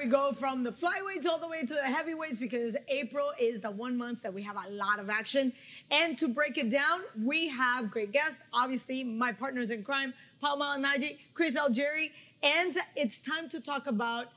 We 0.00 0.06
go 0.06 0.32
from 0.32 0.62
the 0.62 0.72
flyweights 0.72 1.26
all 1.26 1.38
the 1.38 1.46
way 1.46 1.60
to 1.60 1.74
the 1.74 1.82
heavyweights 1.82 2.38
because 2.38 2.74
April 2.88 3.32
is 3.38 3.60
the 3.60 3.70
one 3.70 3.98
month 3.98 4.22
that 4.22 4.32
we 4.32 4.42
have 4.44 4.56
a 4.56 4.70
lot 4.70 4.98
of 4.98 5.10
action. 5.10 5.52
And 5.90 6.16
to 6.16 6.26
break 6.26 6.56
it 6.56 6.70
down, 6.70 7.02
we 7.22 7.48
have 7.48 7.90
great 7.90 8.10
guests. 8.10 8.40
Obviously, 8.50 9.04
my 9.04 9.34
partners 9.34 9.70
in 9.70 9.84
crime, 9.84 10.14
Paul 10.40 10.58
Malignaggi, 10.58 11.18
Chris 11.34 11.54
Algieri, 11.54 12.12
and 12.42 12.78
it's 12.96 13.20
time 13.20 13.50
to 13.50 13.60
talk 13.60 13.88
about 13.88 14.28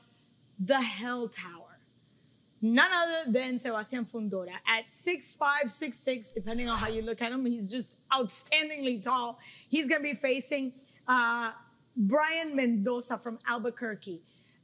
the 0.58 0.82
Hell 0.82 1.28
Tower. 1.28 1.78
None 2.60 2.90
other 2.92 3.32
than 3.32 3.58
Sebastian 3.58 4.04
Fundora 4.04 4.56
at 4.68 4.90
6'5, 4.90 5.38
6'6, 5.64 6.34
depending 6.34 6.68
on 6.68 6.76
how 6.76 6.88
you 6.88 7.00
look 7.00 7.22
at 7.22 7.32
him. 7.32 7.46
He's 7.46 7.70
just 7.70 7.94
outstandingly 8.12 9.02
tall. 9.02 9.38
He's 9.70 9.88
going 9.88 10.02
to 10.02 10.08
be 10.12 10.14
facing 10.14 10.74
uh, 11.08 11.52
Brian 11.96 12.54
Mendoza 12.54 13.16
from 13.16 13.38
Albuquerque. 13.48 14.20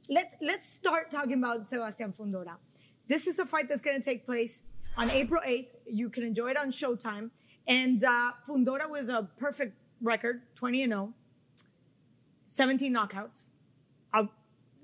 Let, 0.09 0.37
let's 0.41 0.67
start 0.67 1.11
talking 1.11 1.33
about 1.33 1.65
Sebastian 1.65 2.11
Fundora. 2.11 2.55
This 3.07 3.27
is 3.27 3.39
a 3.39 3.45
fight 3.45 3.69
that's 3.69 3.81
going 3.81 3.97
to 3.97 4.03
take 4.03 4.25
place 4.25 4.63
on 4.97 5.09
April 5.11 5.41
8th. 5.45 5.67
You 5.85 6.09
can 6.09 6.23
enjoy 6.23 6.51
it 6.51 6.57
on 6.57 6.71
Showtime. 6.71 7.29
And 7.67 8.03
uh, 8.03 8.31
Fundora 8.47 8.89
with 8.89 9.09
a 9.09 9.27
perfect 9.37 9.77
record, 10.01 10.41
20 10.55 10.83
and 10.83 10.91
0, 10.91 11.13
17 12.47 12.93
knockouts, 12.93 13.51
uh, 14.13 14.23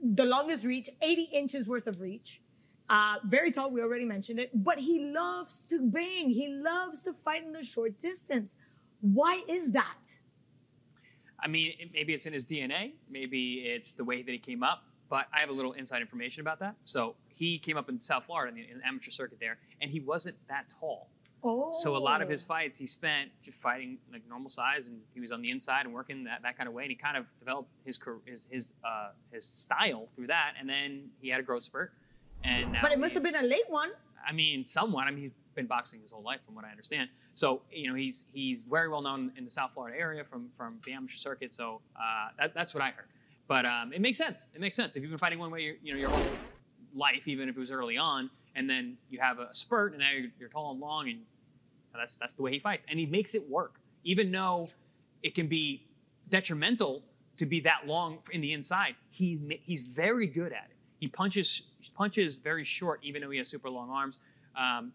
the 0.02 0.26
longest 0.26 0.66
reach, 0.66 0.90
80 1.02 1.24
inches 1.34 1.68
worth 1.68 1.88
of 1.88 2.00
reach. 2.00 2.42
Uh, 2.90 3.16
very 3.26 3.52
tall, 3.52 3.72
we 3.72 3.82
already 3.82 4.06
mentioned 4.06 4.40
it, 4.40 4.52
but 4.64 4.78
he 4.78 5.12
loves 5.12 5.64
to 5.64 5.82
bang. 5.82 6.30
He 6.30 6.48
loves 6.48 7.04
to 7.04 7.14
fight 7.14 7.44
in 7.44 7.52
the 7.52 7.64
short 7.64 8.00
distance. 8.00 8.56
Why 9.02 9.42
is 9.50 9.72
that? 9.72 9.98
I 11.40 11.48
mean, 11.48 11.74
maybe 11.94 12.14
it's 12.14 12.26
in 12.26 12.34
his 12.34 12.46
DNA. 12.46 12.94
Maybe 13.10 13.64
it's 13.66 13.94
the 13.94 14.04
way 14.04 14.22
that 14.22 14.32
he 14.32 14.38
came 14.38 14.64
up. 14.64 14.84
But 15.10 15.28
I 15.34 15.40
have 15.40 15.50
a 15.50 15.54
little 15.54 15.74
inside 15.74 16.02
information 16.02 16.42
about 16.42 16.60
that. 16.60 16.76
So 16.84 17.16
he 17.34 17.60
came 17.60 17.78
up 17.78 17.88
in 17.90 18.00
South 18.00 18.26
Florida 18.26 18.50
in 18.50 18.56
the, 18.56 18.72
in 18.72 18.80
the 18.80 18.88
amateur 18.88 19.12
circuit 19.12 19.40
there, 19.40 19.58
and 19.82 19.90
he 19.90 20.00
wasn't 20.00 20.36
that 20.50 20.66
tall. 20.80 21.10
Oh. 21.44 21.72
So 21.72 21.96
a 21.96 22.00
lot 22.00 22.22
of 22.22 22.30
his 22.30 22.44
fights 22.44 22.80
he 22.80 22.88
spent 22.88 23.30
just 23.44 23.58
fighting 23.58 24.00
like 24.12 24.24
normal 24.28 24.50
size, 24.50 24.88
and 24.88 25.00
he 25.14 25.20
was 25.20 25.32
on 25.32 25.42
the 25.42 25.52
inside 25.52 25.86
and 25.86 25.94
working 25.94 26.24
that, 26.26 26.42
that 26.42 26.58
kind 26.58 26.68
of 26.68 26.74
way. 26.74 26.84
And 26.84 26.90
he 26.90 26.96
kind 26.96 27.16
of 27.16 27.32
developed 27.40 27.70
his 27.86 28.00
his 28.26 28.48
his 28.50 28.74
uh, 28.84 29.12
his 29.32 29.46
style 29.46 30.10
through 30.16 30.28
that, 30.28 30.54
and 30.60 30.68
then 30.68 31.10
he 31.22 31.30
had 31.30 31.40
a 31.40 31.44
growth 31.44 31.64
spurt. 31.64 31.94
And 32.44 32.76
But 32.82 32.92
it 32.92 33.00
must 33.00 33.12
he- 33.12 33.16
have 33.16 33.24
been 33.24 33.36
a 33.36 33.48
late 33.48 33.70
one. 33.70 33.92
I 34.28 34.34
mean, 34.34 34.68
somewhat. 34.68 35.08
I 35.08 35.12
mean, 35.12 35.24
he's 35.24 35.32
been 35.56 35.68
boxing 35.68 36.02
his 36.02 36.12
whole 36.12 36.24
life, 36.24 36.40
from 36.46 36.56
what 36.56 36.66
I 36.66 36.70
understand. 36.70 37.10
So, 37.34 37.62
you 37.72 37.88
know, 37.88 37.96
he's 37.96 38.26
he's 38.34 38.62
very 38.62 38.90
well 38.90 39.02
known 39.02 39.32
in 39.38 39.46
the 39.46 39.52
South 39.52 39.72
Florida 39.74 39.98
area 39.98 40.24
from 40.24 40.50
from 40.58 40.80
the 40.86 40.94
amateur 40.94 41.18
circuit. 41.18 41.54
So 41.54 41.82
uh, 41.96 42.30
that, 42.40 42.54
that's 42.54 42.74
what 42.74 42.84
I 42.84 42.90
heard. 42.90 43.08
But 43.48 43.66
um, 43.66 43.94
it 43.94 44.02
makes 44.02 44.18
sense. 44.18 44.46
It 44.54 44.62
makes 44.62 44.76
sense 44.76 44.96
if 44.96 45.02
you've 45.02 45.10
been 45.10 45.20
fighting 45.20 45.40
one 45.40 45.52
way, 45.52 45.62
your, 45.62 45.76
you 45.82 45.94
know, 45.94 46.00
your 46.00 46.10
whole 46.10 46.38
life, 46.94 47.28
even 47.28 47.48
if 47.50 47.56
it 47.56 47.60
was 47.60 47.72
early 47.72 47.98
on, 47.98 48.30
and 48.56 48.70
then 48.70 48.98
you 49.10 49.20
have 49.20 49.40
a 49.40 49.54
spurt, 49.54 49.94
and 49.94 50.02
now 50.02 50.12
you're, 50.12 50.30
you're 50.40 50.50
tall 50.50 50.72
and 50.72 50.80
long, 50.80 51.08
and 51.10 51.20
that's 51.96 52.18
that's 52.18 52.34
the 52.34 52.42
way 52.42 52.52
he 52.52 52.60
fights, 52.60 52.86
and 52.90 53.00
he 53.00 53.06
makes 53.06 53.36
it 53.36 53.50
work, 53.50 53.80
even 54.04 54.32
though 54.32 54.70
it 55.24 55.34
can 55.36 55.48
be 55.48 55.86
detrimental 56.30 57.04
to 57.38 57.46
be 57.46 57.62
that 57.62 57.86
long 57.86 58.20
in 58.32 58.42
the 58.42 58.54
inside. 58.54 58.96
He's 59.10 59.40
he's 59.64 59.82
very 59.82 60.28
good 60.28 60.52
at 60.52 60.66
it. 60.70 60.76
He 61.00 61.08
punches 61.08 61.64
punches 61.96 62.36
very 62.36 62.66
short, 62.66 63.00
even 63.04 63.22
though 63.22 63.30
he 63.30 63.38
has 63.38 63.48
super 63.48 63.70
long 63.70 63.90
arms. 63.90 64.20
Um, 64.56 64.92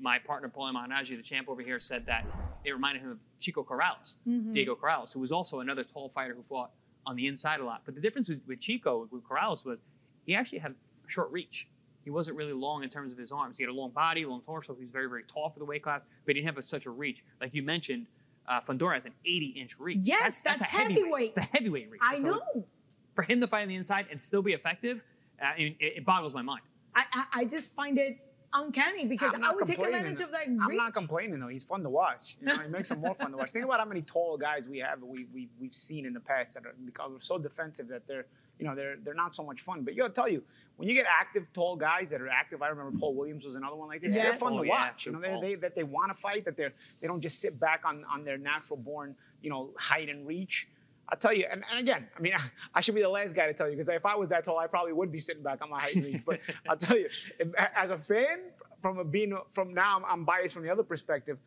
my 0.00 0.18
partner 0.18 0.48
Paul 0.48 0.72
Malignaggi, 0.74 1.16
the 1.16 1.22
champ 1.22 1.48
over 1.48 1.62
here, 1.62 1.78
said 1.78 2.04
that 2.06 2.26
it 2.64 2.72
reminded 2.72 3.02
him 3.02 3.12
of 3.12 3.18
Chico 3.38 3.62
Corrales, 3.62 4.16
Diego 4.52 4.74
Corrales, 4.74 5.12
who 5.14 5.20
was 5.20 5.30
also 5.30 5.60
another 5.60 5.84
tall 5.84 6.08
fighter 6.08 6.34
who 6.34 6.42
fought 6.42 6.72
on 7.06 7.16
the 7.16 7.26
inside 7.26 7.60
a 7.60 7.64
lot. 7.64 7.82
But 7.84 7.94
the 7.94 8.00
difference 8.00 8.28
with, 8.28 8.40
with 8.46 8.60
Chico, 8.60 9.08
with 9.10 9.22
Corrales, 9.24 9.64
was 9.64 9.82
he 10.24 10.34
actually 10.34 10.58
had 10.58 10.74
short 11.06 11.30
reach. 11.30 11.68
He 12.02 12.10
wasn't 12.10 12.36
really 12.36 12.52
long 12.52 12.82
in 12.82 12.90
terms 12.90 13.12
of 13.12 13.18
his 13.18 13.32
arms. 13.32 13.56
He 13.56 13.62
had 13.62 13.70
a 13.70 13.74
long 13.74 13.90
body, 13.90 14.24
long 14.26 14.42
torso. 14.42 14.74
He 14.74 14.82
was 14.82 14.90
very, 14.90 15.08
very 15.08 15.24
tall 15.24 15.48
for 15.48 15.58
the 15.58 15.64
weight 15.64 15.82
class, 15.82 16.06
but 16.26 16.34
he 16.34 16.40
didn't 16.40 16.46
have 16.46 16.58
a, 16.58 16.62
such 16.62 16.86
a 16.86 16.90
reach. 16.90 17.24
Like 17.40 17.54
you 17.54 17.62
mentioned, 17.62 18.06
uh, 18.46 18.60
Fundora 18.60 18.94
has 18.94 19.06
an 19.06 19.14
80-inch 19.26 19.78
reach. 19.78 20.00
Yes, 20.02 20.42
that's 20.42 20.60
a 20.60 20.64
heavyweight. 20.64 21.32
It's 21.36 21.46
a 21.46 21.50
heavyweight 21.56 21.90
reach. 21.90 22.00
I 22.04 22.16
So 22.16 22.28
know. 22.28 22.66
For 23.14 23.22
him 23.22 23.40
to 23.40 23.46
fight 23.46 23.62
on 23.62 23.68
the 23.68 23.76
inside 23.76 24.06
and 24.10 24.20
still 24.20 24.42
be 24.42 24.52
effective, 24.52 25.00
uh, 25.40 25.52
it, 25.56 25.76
it 25.80 26.04
boggles 26.04 26.34
my 26.34 26.42
mind. 26.42 26.62
I, 26.94 27.04
I, 27.12 27.24
I 27.32 27.44
just 27.44 27.72
find 27.74 27.96
it 27.98 28.18
uncanny 28.54 29.06
because 29.06 29.32
I'm 29.34 29.42
I 29.42 29.46
not 29.48 29.56
would 29.56 29.66
take 29.66 29.78
advantage 29.78 30.20
of 30.20 30.30
that 30.30 30.46
I'm 30.46 30.76
not 30.76 30.94
complaining 30.94 31.40
though. 31.40 31.48
He's 31.48 31.64
fun 31.64 31.82
to 31.82 31.90
watch. 31.90 32.36
You 32.40 32.46
know, 32.46 32.60
it 32.60 32.70
makes 32.70 32.90
him 32.90 33.00
more 33.00 33.14
fun 33.14 33.32
to 33.32 33.36
watch. 33.36 33.50
Think 33.50 33.64
about 33.64 33.80
how 33.80 33.86
many 33.86 34.02
tall 34.02 34.38
guys 34.38 34.68
we 34.68 34.78
have 34.78 35.02
we, 35.02 35.26
we 35.34 35.48
we've 35.60 35.74
seen 35.74 36.06
in 36.06 36.14
the 36.14 36.20
past 36.20 36.54
that 36.54 36.64
are 36.64 36.74
because 36.84 37.10
we're 37.12 37.20
so 37.20 37.38
defensive 37.38 37.88
that 37.88 38.06
they're 38.06 38.26
you 38.58 38.66
know 38.66 38.74
they're 38.74 38.96
they're 39.02 39.14
not 39.14 39.34
so 39.34 39.42
much 39.42 39.60
fun. 39.62 39.82
But 39.82 39.94
you 39.94 40.02
gotta 40.02 40.14
tell 40.14 40.28
you, 40.28 40.42
when 40.76 40.88
you 40.88 40.94
get 40.94 41.06
active 41.10 41.52
tall 41.52 41.74
guys 41.76 42.10
that 42.10 42.20
are 42.20 42.28
active, 42.28 42.62
I 42.62 42.68
remember 42.68 42.96
Paul 42.98 43.14
Williams 43.14 43.44
was 43.44 43.56
another 43.56 43.76
one 43.76 43.88
like 43.88 44.00
this. 44.00 44.14
They're 44.14 44.32
fun 44.34 44.52
Oh, 44.54 44.60
to 44.62 44.66
yeah, 44.66 44.72
watch. 44.72 45.06
You 45.06 45.12
know, 45.12 45.20
they 45.20 45.38
they 45.40 45.54
that 45.56 45.74
they 45.74 45.82
want 45.82 46.14
to 46.14 46.20
fight. 46.20 46.44
That 46.44 46.56
they're 46.56 46.72
they 47.00 47.08
don't 47.08 47.20
just 47.20 47.40
sit 47.40 47.58
back 47.58 47.82
on 47.84 48.04
on 48.12 48.24
their 48.24 48.38
natural 48.38 48.76
born 48.76 49.16
you 49.42 49.50
know 49.50 49.70
height 49.76 50.08
and 50.08 50.26
reach. 50.26 50.68
I'll 51.08 51.18
tell 51.18 51.32
you, 51.32 51.46
and, 51.50 51.62
and 51.70 51.78
again, 51.78 52.08
I 52.16 52.20
mean, 52.20 52.32
I, 52.74 52.80
should 52.80 52.94
be 52.94 53.02
the 53.02 53.08
last 53.08 53.34
guy 53.34 53.46
to 53.46 53.54
tell 53.54 53.68
you 53.68 53.76
because 53.76 53.88
if 53.88 54.06
I 54.06 54.14
was 54.16 54.28
that 54.30 54.44
tall, 54.44 54.58
I 54.58 54.66
probably 54.66 54.92
would 54.92 55.12
be 55.12 55.20
sitting 55.20 55.42
back 55.42 55.62
on 55.62 55.70
my 55.70 55.80
height 55.80 55.96
and 55.96 56.04
reach. 56.06 56.22
But 56.24 56.40
I'll 56.68 56.76
tell 56.76 56.96
you, 56.96 57.08
if- 57.38 57.48
as 57.76 57.90
a 57.90 57.98
fan, 57.98 58.38
from 58.80 58.98
a 58.98 59.04
being 59.04 59.36
from 59.52 59.72
now, 59.72 59.96
I'm, 59.96 60.04
I'm 60.04 60.24
biased 60.24 60.54
from 60.54 60.64
the 60.64 60.70
other 60.70 60.82
perspective. 60.82 61.38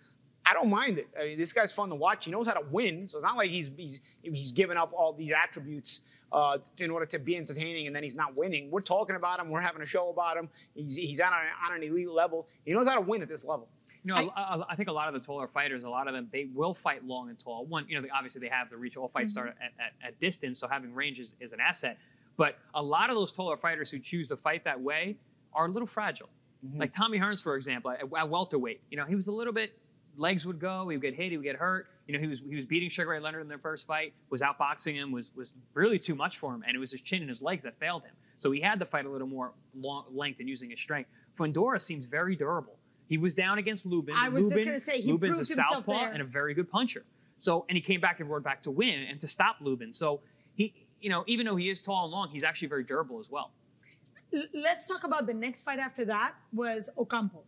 I 0.45 0.53
don't 0.53 0.69
mind 0.69 0.97
it. 0.97 1.07
I 1.19 1.23
mean, 1.25 1.37
this 1.37 1.51
guy's 1.51 1.73
fun 1.73 1.89
to 1.89 1.95
watch. 1.95 2.25
He 2.25 2.31
knows 2.31 2.47
how 2.47 2.53
to 2.53 2.65
win, 2.71 3.07
so 3.07 3.17
it's 3.17 3.23
not 3.23 3.35
like 3.35 3.51
he's 3.51 3.69
he's 3.75 3.99
he's 4.21 4.51
giving 4.51 4.77
up 4.77 4.93
all 4.93 5.11
these 5.13 5.33
attributes 5.33 6.01
uh, 6.31 6.57
in 6.77 6.89
order 6.89 7.05
to 7.05 7.19
be 7.19 7.35
entertaining, 7.35 7.85
and 7.87 7.95
then 7.95 8.01
he's 8.01 8.15
not 8.15 8.35
winning. 8.35 8.71
We're 8.71 8.81
talking 8.81 9.15
about 9.15 9.39
him. 9.39 9.49
We're 9.49 9.61
having 9.61 9.81
a 9.81 9.85
show 9.85 10.09
about 10.09 10.37
him. 10.37 10.49
He's 10.73 10.95
he's 10.95 11.19
on, 11.19 11.33
a, 11.33 11.69
on 11.69 11.75
an 11.75 11.83
elite 11.83 12.09
level. 12.09 12.47
He 12.65 12.73
knows 12.73 12.87
how 12.87 12.95
to 12.95 13.01
win 13.01 13.21
at 13.21 13.27
this 13.27 13.43
level. 13.43 13.67
You 14.03 14.13
know, 14.13 14.31
I, 14.35 14.55
I, 14.55 14.63
I 14.69 14.75
think 14.75 14.89
a 14.89 14.91
lot 14.91 15.07
of 15.07 15.13
the 15.13 15.19
taller 15.19 15.47
fighters, 15.47 15.83
a 15.83 15.89
lot 15.89 16.07
of 16.07 16.13
them, 16.13 16.27
they 16.31 16.49
will 16.53 16.73
fight 16.73 17.05
long 17.05 17.29
and 17.29 17.37
tall. 17.37 17.65
One, 17.65 17.85
you 17.87 17.95
know, 17.95 18.01
they, 18.01 18.09
obviously 18.09 18.41
they 18.41 18.49
have 18.49 18.69
the 18.69 18.77
reach. 18.77 18.97
All 18.97 19.07
fights 19.07 19.33
mm-hmm. 19.33 19.47
start 19.47 19.57
at, 19.61 19.71
at, 19.79 20.07
at 20.07 20.19
distance, 20.19 20.59
so 20.59 20.67
having 20.67 20.93
range 20.93 21.19
is, 21.19 21.35
is 21.39 21.53
an 21.53 21.59
asset. 21.59 21.97
But 22.37 22.57
a 22.73 22.81
lot 22.81 23.09
of 23.09 23.15
those 23.15 23.33
taller 23.33 23.57
fighters 23.57 23.89
who 23.91 23.99
choose 23.99 24.27
to 24.29 24.37
fight 24.37 24.63
that 24.65 24.79
way 24.79 25.17
are 25.53 25.65
a 25.65 25.71
little 25.71 25.87
fragile. 25.87 26.29
Mm-hmm. 26.65 26.79
Like 26.79 26.91
Tommy 26.91 27.19
Hearns, 27.19 27.41
for 27.41 27.55
example, 27.55 27.91
at, 27.91 28.01
at 28.01 28.29
welterweight, 28.29 28.81
you 28.89 28.97
know, 28.97 29.05
he 29.05 29.15
was 29.15 29.27
a 29.27 29.31
little 29.31 29.53
bit 29.53 29.77
legs 30.17 30.45
would 30.45 30.59
go, 30.59 30.89
he 30.89 30.97
would 30.97 31.01
get 31.01 31.13
hit, 31.13 31.31
he 31.31 31.37
would 31.37 31.43
get 31.43 31.55
hurt. 31.55 31.87
You 32.07 32.13
know, 32.13 32.19
he 32.19 32.27
was 32.27 32.39
he 32.39 32.55
was 32.55 32.65
beating 32.65 32.89
Sugar 32.89 33.11
Ray 33.11 33.19
Leonard 33.19 33.41
in 33.41 33.47
their 33.47 33.57
first 33.57 33.85
fight, 33.85 34.13
was 34.29 34.41
outboxing 34.41 34.95
him, 34.95 35.11
was 35.11 35.31
was 35.35 35.53
really 35.73 35.99
too 35.99 36.15
much 36.15 36.37
for 36.37 36.53
him, 36.53 36.63
and 36.65 36.75
it 36.75 36.79
was 36.79 36.91
his 36.91 37.01
chin 37.01 37.21
and 37.21 37.29
his 37.29 37.41
legs 37.41 37.63
that 37.63 37.77
failed 37.79 38.03
him. 38.03 38.13
So 38.37 38.51
he 38.51 38.61
had 38.61 38.79
to 38.79 38.85
fight 38.85 39.05
a 39.05 39.09
little 39.09 39.27
more 39.27 39.53
long 39.75 40.05
length 40.13 40.39
and 40.39 40.47
using 40.49 40.69
his 40.69 40.79
strength. 40.79 41.09
Fundora 41.37 41.79
seems 41.79 42.05
very 42.05 42.35
durable. 42.35 42.76
He 43.07 43.17
was 43.17 43.33
down 43.33 43.57
against 43.57 43.85
Lubin. 43.85 44.15
I 44.17 44.29
was 44.29 44.43
just 44.43 44.51
Lubin, 44.51 44.67
gonna 44.67 44.79
say, 44.79 45.01
he 45.01 45.11
Lubin's 45.11 45.37
a 45.37 45.39
himself 45.39 45.67
southpaw 45.69 45.93
there. 45.93 46.11
and 46.11 46.21
a 46.21 46.25
very 46.25 46.53
good 46.53 46.69
puncher. 46.69 47.05
So 47.39 47.65
and 47.69 47.75
he 47.75 47.81
came 47.81 48.01
back 48.01 48.19
and 48.19 48.29
roared 48.29 48.43
back 48.43 48.63
to 48.63 48.71
win 48.71 49.03
and 49.03 49.19
to 49.21 49.27
stop 49.27 49.57
Lubin. 49.61 49.93
So 49.93 50.21
he, 50.55 50.73
you 50.99 51.09
know, 51.09 51.23
even 51.27 51.45
though 51.45 51.55
he 51.55 51.69
is 51.69 51.79
tall 51.79 52.05
and 52.05 52.11
long, 52.11 52.29
he's 52.29 52.43
actually 52.43 52.67
very 52.67 52.83
durable 52.83 53.19
as 53.19 53.29
well. 53.29 53.51
Let's 54.53 54.87
talk 54.87 55.03
about 55.03 55.25
the 55.25 55.33
next 55.33 55.61
fight 55.61 55.79
after 55.79 56.03
that 56.05 56.33
was 56.51 56.89
Ocampo. 56.97 57.43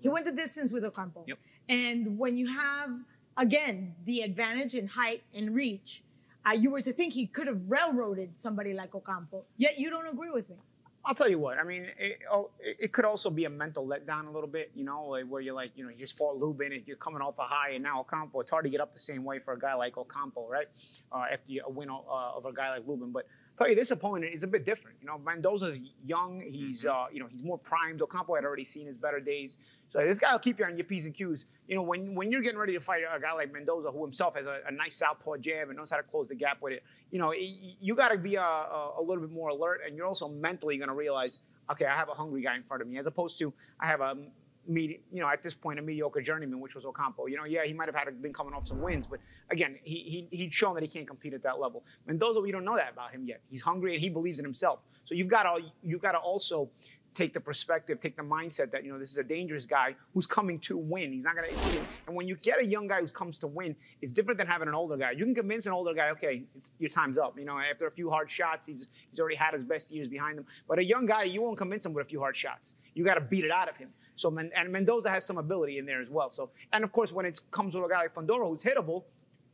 He 0.00 0.08
went 0.08 0.24
the 0.24 0.32
distance 0.32 0.70
with 0.72 0.84
Ocampo. 0.84 1.24
Yep. 1.26 1.38
And 1.68 2.18
when 2.18 2.36
you 2.36 2.46
have, 2.46 2.90
again, 3.36 3.94
the 4.04 4.20
advantage 4.20 4.74
in 4.74 4.86
height 4.86 5.24
and 5.34 5.54
reach, 5.54 6.02
uh, 6.46 6.52
you 6.52 6.70
were 6.70 6.80
to 6.80 6.92
think 6.92 7.12
he 7.12 7.26
could 7.26 7.48
have 7.48 7.60
railroaded 7.68 8.38
somebody 8.38 8.72
like 8.72 8.94
Ocampo. 8.94 9.44
Yet 9.56 9.78
you 9.78 9.90
don't 9.90 10.06
agree 10.06 10.30
with 10.30 10.48
me. 10.48 10.56
I'll 11.06 11.14
tell 11.14 11.30
you 11.30 11.38
what. 11.38 11.56
I 11.58 11.62
mean, 11.62 11.86
it, 11.98 12.18
oh, 12.30 12.50
it 12.58 12.92
could 12.92 13.04
also 13.04 13.30
be 13.30 13.44
a 13.44 13.50
mental 13.50 13.86
letdown 13.86 14.26
a 14.26 14.30
little 14.30 14.48
bit, 14.48 14.72
you 14.74 14.84
know, 14.84 15.16
where 15.28 15.40
you're 15.40 15.54
like, 15.54 15.70
you 15.76 15.84
know, 15.84 15.90
you 15.90 15.96
just 15.96 16.18
fought 16.18 16.36
Lubin 16.36 16.72
and 16.72 16.82
you're 16.84 16.96
coming 16.96 17.22
off 17.22 17.38
a 17.38 17.44
high, 17.44 17.70
and 17.74 17.84
now 17.84 18.00
Ocampo. 18.00 18.40
It's 18.40 18.50
hard 18.50 18.64
to 18.64 18.70
get 18.70 18.80
up 18.80 18.92
the 18.92 18.98
same 18.98 19.22
way 19.22 19.38
for 19.38 19.54
a 19.54 19.58
guy 19.58 19.74
like 19.74 19.96
Ocampo, 19.96 20.48
right? 20.48 20.66
Uh, 21.12 21.26
after 21.32 21.52
a 21.64 21.70
win 21.70 21.90
uh, 21.90 22.34
over 22.34 22.48
a 22.48 22.52
guy 22.52 22.70
like 22.70 22.88
Lubin, 22.88 23.12
but 23.12 23.28
tell 23.56 23.68
you, 23.68 23.74
this 23.74 23.90
opponent 23.90 24.34
is 24.34 24.42
a 24.42 24.46
bit 24.46 24.64
different. 24.64 24.96
You 25.00 25.06
know, 25.06 25.18
Mendoza's 25.18 25.80
young. 26.04 26.40
He's, 26.40 26.84
mm-hmm. 26.84 26.96
uh, 26.96 27.06
you 27.12 27.20
know, 27.20 27.26
he's 27.26 27.42
more 27.42 27.58
primed. 27.58 28.02
Ocampo 28.02 28.34
had 28.34 28.44
already 28.44 28.64
seen 28.64 28.86
his 28.86 28.96
better 28.96 29.20
days. 29.20 29.58
So 29.88 30.00
this 30.00 30.18
guy 30.18 30.32
will 30.32 30.38
keep 30.38 30.58
you 30.58 30.64
on 30.64 30.76
your 30.76 30.84
P's 30.84 31.04
and 31.06 31.14
Q's. 31.14 31.46
You 31.68 31.76
know, 31.76 31.82
when, 31.82 32.14
when 32.14 32.30
you're 32.30 32.42
getting 32.42 32.58
ready 32.58 32.74
to 32.74 32.80
fight 32.80 33.02
a 33.10 33.20
guy 33.20 33.32
like 33.32 33.52
Mendoza, 33.52 33.90
who 33.90 34.04
himself 34.04 34.36
has 34.36 34.46
a, 34.46 34.60
a 34.68 34.72
nice 34.72 34.96
southpaw 34.96 35.36
jab 35.36 35.68
and 35.68 35.76
knows 35.76 35.90
how 35.90 35.96
to 35.96 36.02
close 36.02 36.28
the 36.28 36.34
gap 36.34 36.60
with 36.60 36.74
it, 36.74 36.82
you 37.10 37.18
know, 37.18 37.32
you 37.32 37.94
got 37.94 38.08
to 38.08 38.18
be 38.18 38.34
a, 38.34 38.42
a, 38.42 38.94
a, 38.98 39.02
little 39.02 39.22
bit 39.22 39.32
more 39.32 39.50
alert. 39.50 39.80
And 39.86 39.96
you're 39.96 40.06
also 40.06 40.28
mentally 40.28 40.76
going 40.76 40.88
to 40.88 40.94
realize, 40.94 41.40
okay, 41.70 41.86
I 41.86 41.96
have 41.96 42.08
a 42.08 42.14
hungry 42.14 42.42
guy 42.42 42.56
in 42.56 42.62
front 42.62 42.82
of 42.82 42.88
me, 42.88 42.98
as 42.98 43.06
opposed 43.06 43.38
to 43.38 43.52
I 43.80 43.86
have 43.86 44.00
a 44.00 44.16
you 44.68 44.98
know, 45.12 45.28
at 45.28 45.42
this 45.42 45.54
point, 45.54 45.78
a 45.78 45.82
mediocre 45.82 46.20
journeyman, 46.20 46.60
which 46.60 46.74
was 46.74 46.84
Ocampo. 46.84 47.26
You 47.26 47.36
know, 47.36 47.44
yeah, 47.44 47.64
he 47.64 47.72
might 47.72 47.88
have 47.88 47.94
had 47.94 48.20
been 48.20 48.32
coming 48.32 48.54
off 48.54 48.66
some 48.66 48.80
wins, 48.80 49.06
but 49.06 49.20
again, 49.50 49.78
he, 49.82 50.26
he 50.30 50.36
he'd 50.36 50.54
shown 50.54 50.74
that 50.74 50.82
he 50.82 50.88
can't 50.88 51.06
compete 51.06 51.34
at 51.34 51.42
that 51.42 51.58
level. 51.60 51.84
Mendoza, 52.06 52.40
we 52.40 52.52
don't 52.52 52.64
know 52.64 52.76
that 52.76 52.92
about 52.92 53.12
him 53.12 53.24
yet. 53.26 53.40
He's 53.50 53.62
hungry 53.62 53.94
and 53.94 54.02
he 54.02 54.08
believes 54.08 54.38
in 54.38 54.44
himself. 54.44 54.80
So 55.04 55.14
you've 55.14 55.28
got 55.28 55.44
to 55.44 55.60
you've 55.82 56.02
got 56.02 56.12
to 56.12 56.18
also 56.18 56.68
take 57.16 57.32
the 57.32 57.40
perspective, 57.40 57.98
take 58.00 58.14
the 58.14 58.22
mindset 58.22 58.70
that 58.70 58.84
you 58.84 58.92
know 58.92 58.98
this 58.98 59.10
is 59.10 59.18
a 59.18 59.24
dangerous 59.24 59.64
guy 59.64 59.96
who's 60.12 60.26
coming 60.26 60.58
to 60.60 60.76
win. 60.76 61.12
He's 61.12 61.24
not 61.24 61.34
gonna. 61.34 61.48
And 62.06 62.14
when 62.14 62.28
you 62.28 62.36
get 62.36 62.60
a 62.60 62.64
young 62.64 62.86
guy 62.86 63.00
who 63.00 63.08
comes 63.08 63.38
to 63.38 63.46
win, 63.46 63.74
it's 64.02 64.12
different 64.12 64.38
than 64.38 64.46
having 64.46 64.68
an 64.68 64.74
older 64.74 64.96
guy. 64.96 65.12
You 65.12 65.24
can 65.24 65.34
convince 65.34 65.66
an 65.66 65.72
older 65.72 65.94
guy, 65.94 66.10
okay, 66.10 66.44
your 66.78 66.90
time's 66.90 67.16
up. 67.18 67.38
You 67.38 67.46
know, 67.46 67.58
after 67.58 67.86
a 67.86 67.90
few 67.90 68.10
hard 68.10 68.30
shots, 68.30 68.66
he's 68.66 68.86
he's 69.10 69.18
already 69.18 69.36
had 69.36 69.54
his 69.54 69.64
best 69.64 69.90
years 69.90 70.08
behind 70.08 70.38
him. 70.38 70.44
But 70.68 70.78
a 70.78 70.84
young 70.84 71.06
guy, 71.06 71.24
you 71.24 71.42
won't 71.42 71.56
convince 71.56 71.86
him 71.86 71.94
with 71.94 72.06
a 72.06 72.08
few 72.08 72.20
hard 72.20 72.36
shots. 72.36 72.74
You 72.94 73.04
got 73.04 73.14
to 73.14 73.22
beat 73.22 73.44
it 73.44 73.50
out 73.50 73.68
of 73.68 73.76
him. 73.76 73.88
So 74.16 74.36
and 74.36 74.72
Mendoza 74.72 75.10
has 75.10 75.24
some 75.24 75.38
ability 75.38 75.78
in 75.78 75.86
there 75.86 76.00
as 76.00 76.10
well. 76.10 76.30
So 76.30 76.50
and 76.72 76.84
of 76.84 76.92
course 76.92 77.12
when 77.12 77.26
it 77.26 77.40
comes 77.50 77.74
with 77.74 77.84
a 77.84 77.88
guy 77.88 78.02
like 78.02 78.14
Fundora 78.14 78.48
who's 78.48 78.62
hittable, 78.62 79.04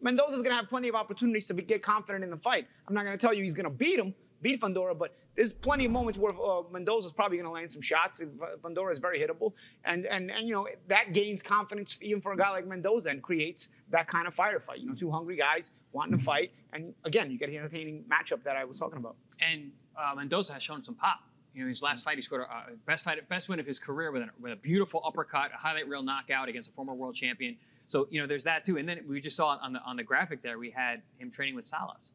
Mendoza's 0.00 0.42
gonna 0.42 0.56
have 0.56 0.68
plenty 0.68 0.88
of 0.88 0.94
opportunities 0.94 1.46
to 1.48 1.54
be, 1.54 1.62
get 1.62 1.82
confident 1.82 2.24
in 2.24 2.30
the 2.30 2.36
fight. 2.36 2.66
I'm 2.88 2.94
not 2.94 3.04
gonna 3.04 3.18
tell 3.18 3.34
you 3.34 3.44
he's 3.44 3.54
gonna 3.54 3.70
beat 3.70 3.98
him, 3.98 4.14
beat 4.40 4.60
Fundora, 4.60 4.96
but 4.98 5.14
there's 5.34 5.52
plenty 5.52 5.86
of 5.86 5.92
moments 5.92 6.18
where 6.18 6.32
uh, 6.32 6.62
Mendoza's 6.70 7.12
probably 7.12 7.38
going 7.38 7.46
to 7.46 7.52
land 7.52 7.72
some 7.72 7.80
shots. 7.80 8.22
Fundora 8.62 8.92
is 8.92 8.98
very 8.98 9.18
hittable, 9.18 9.52
and 9.84 10.04
and 10.06 10.30
and 10.30 10.46
you 10.46 10.54
know 10.54 10.68
that 10.88 11.12
gains 11.12 11.42
confidence 11.42 11.98
even 12.02 12.20
for 12.20 12.32
a 12.32 12.36
guy 12.36 12.50
like 12.50 12.66
Mendoza 12.66 13.10
and 13.10 13.22
creates 13.22 13.68
that 13.90 14.08
kind 14.08 14.26
of 14.26 14.34
firefight. 14.34 14.78
You 14.78 14.86
know, 14.86 14.94
two 14.94 15.10
hungry 15.10 15.36
guys 15.36 15.72
wanting 15.92 16.18
to 16.18 16.22
fight, 16.22 16.52
and 16.72 16.94
again, 17.04 17.30
you 17.30 17.38
get 17.38 17.48
the 17.48 17.56
entertaining 17.56 18.04
matchup 18.04 18.42
that 18.44 18.56
I 18.56 18.64
was 18.64 18.78
talking 18.78 18.98
about. 18.98 19.16
And 19.40 19.72
uh, 19.96 20.14
Mendoza 20.14 20.52
has 20.52 20.62
shown 20.62 20.84
some 20.84 20.96
pop. 20.96 21.20
You 21.54 21.62
know, 21.62 21.68
his 21.68 21.82
last 21.82 22.04
fight, 22.04 22.16
he 22.16 22.22
scored 22.22 22.42
a 22.42 22.44
uh, 22.44 22.62
best 22.86 23.04
fight, 23.04 23.28
best 23.28 23.48
win 23.48 23.60
of 23.60 23.66
his 23.66 23.78
career 23.78 24.10
with, 24.10 24.24
with 24.40 24.52
a 24.52 24.56
beautiful 24.56 25.02
uppercut, 25.04 25.50
a 25.54 25.58
highlight 25.58 25.86
reel 25.88 26.02
knockout 26.02 26.48
against 26.48 26.70
a 26.70 26.72
former 26.72 26.94
world 26.94 27.14
champion. 27.14 27.56
So 27.88 28.08
you 28.10 28.20
know, 28.20 28.26
there's 28.26 28.44
that 28.44 28.64
too. 28.64 28.78
And 28.78 28.88
then 28.88 29.00
we 29.06 29.20
just 29.20 29.36
saw 29.36 29.58
on 29.60 29.74
the 29.74 29.80
on 29.80 29.96
the 29.96 30.02
graphic 30.02 30.42
there, 30.42 30.58
we 30.58 30.70
had 30.70 31.02
him 31.18 31.30
training 31.30 31.54
with 31.54 31.64
Salas. 31.64 32.12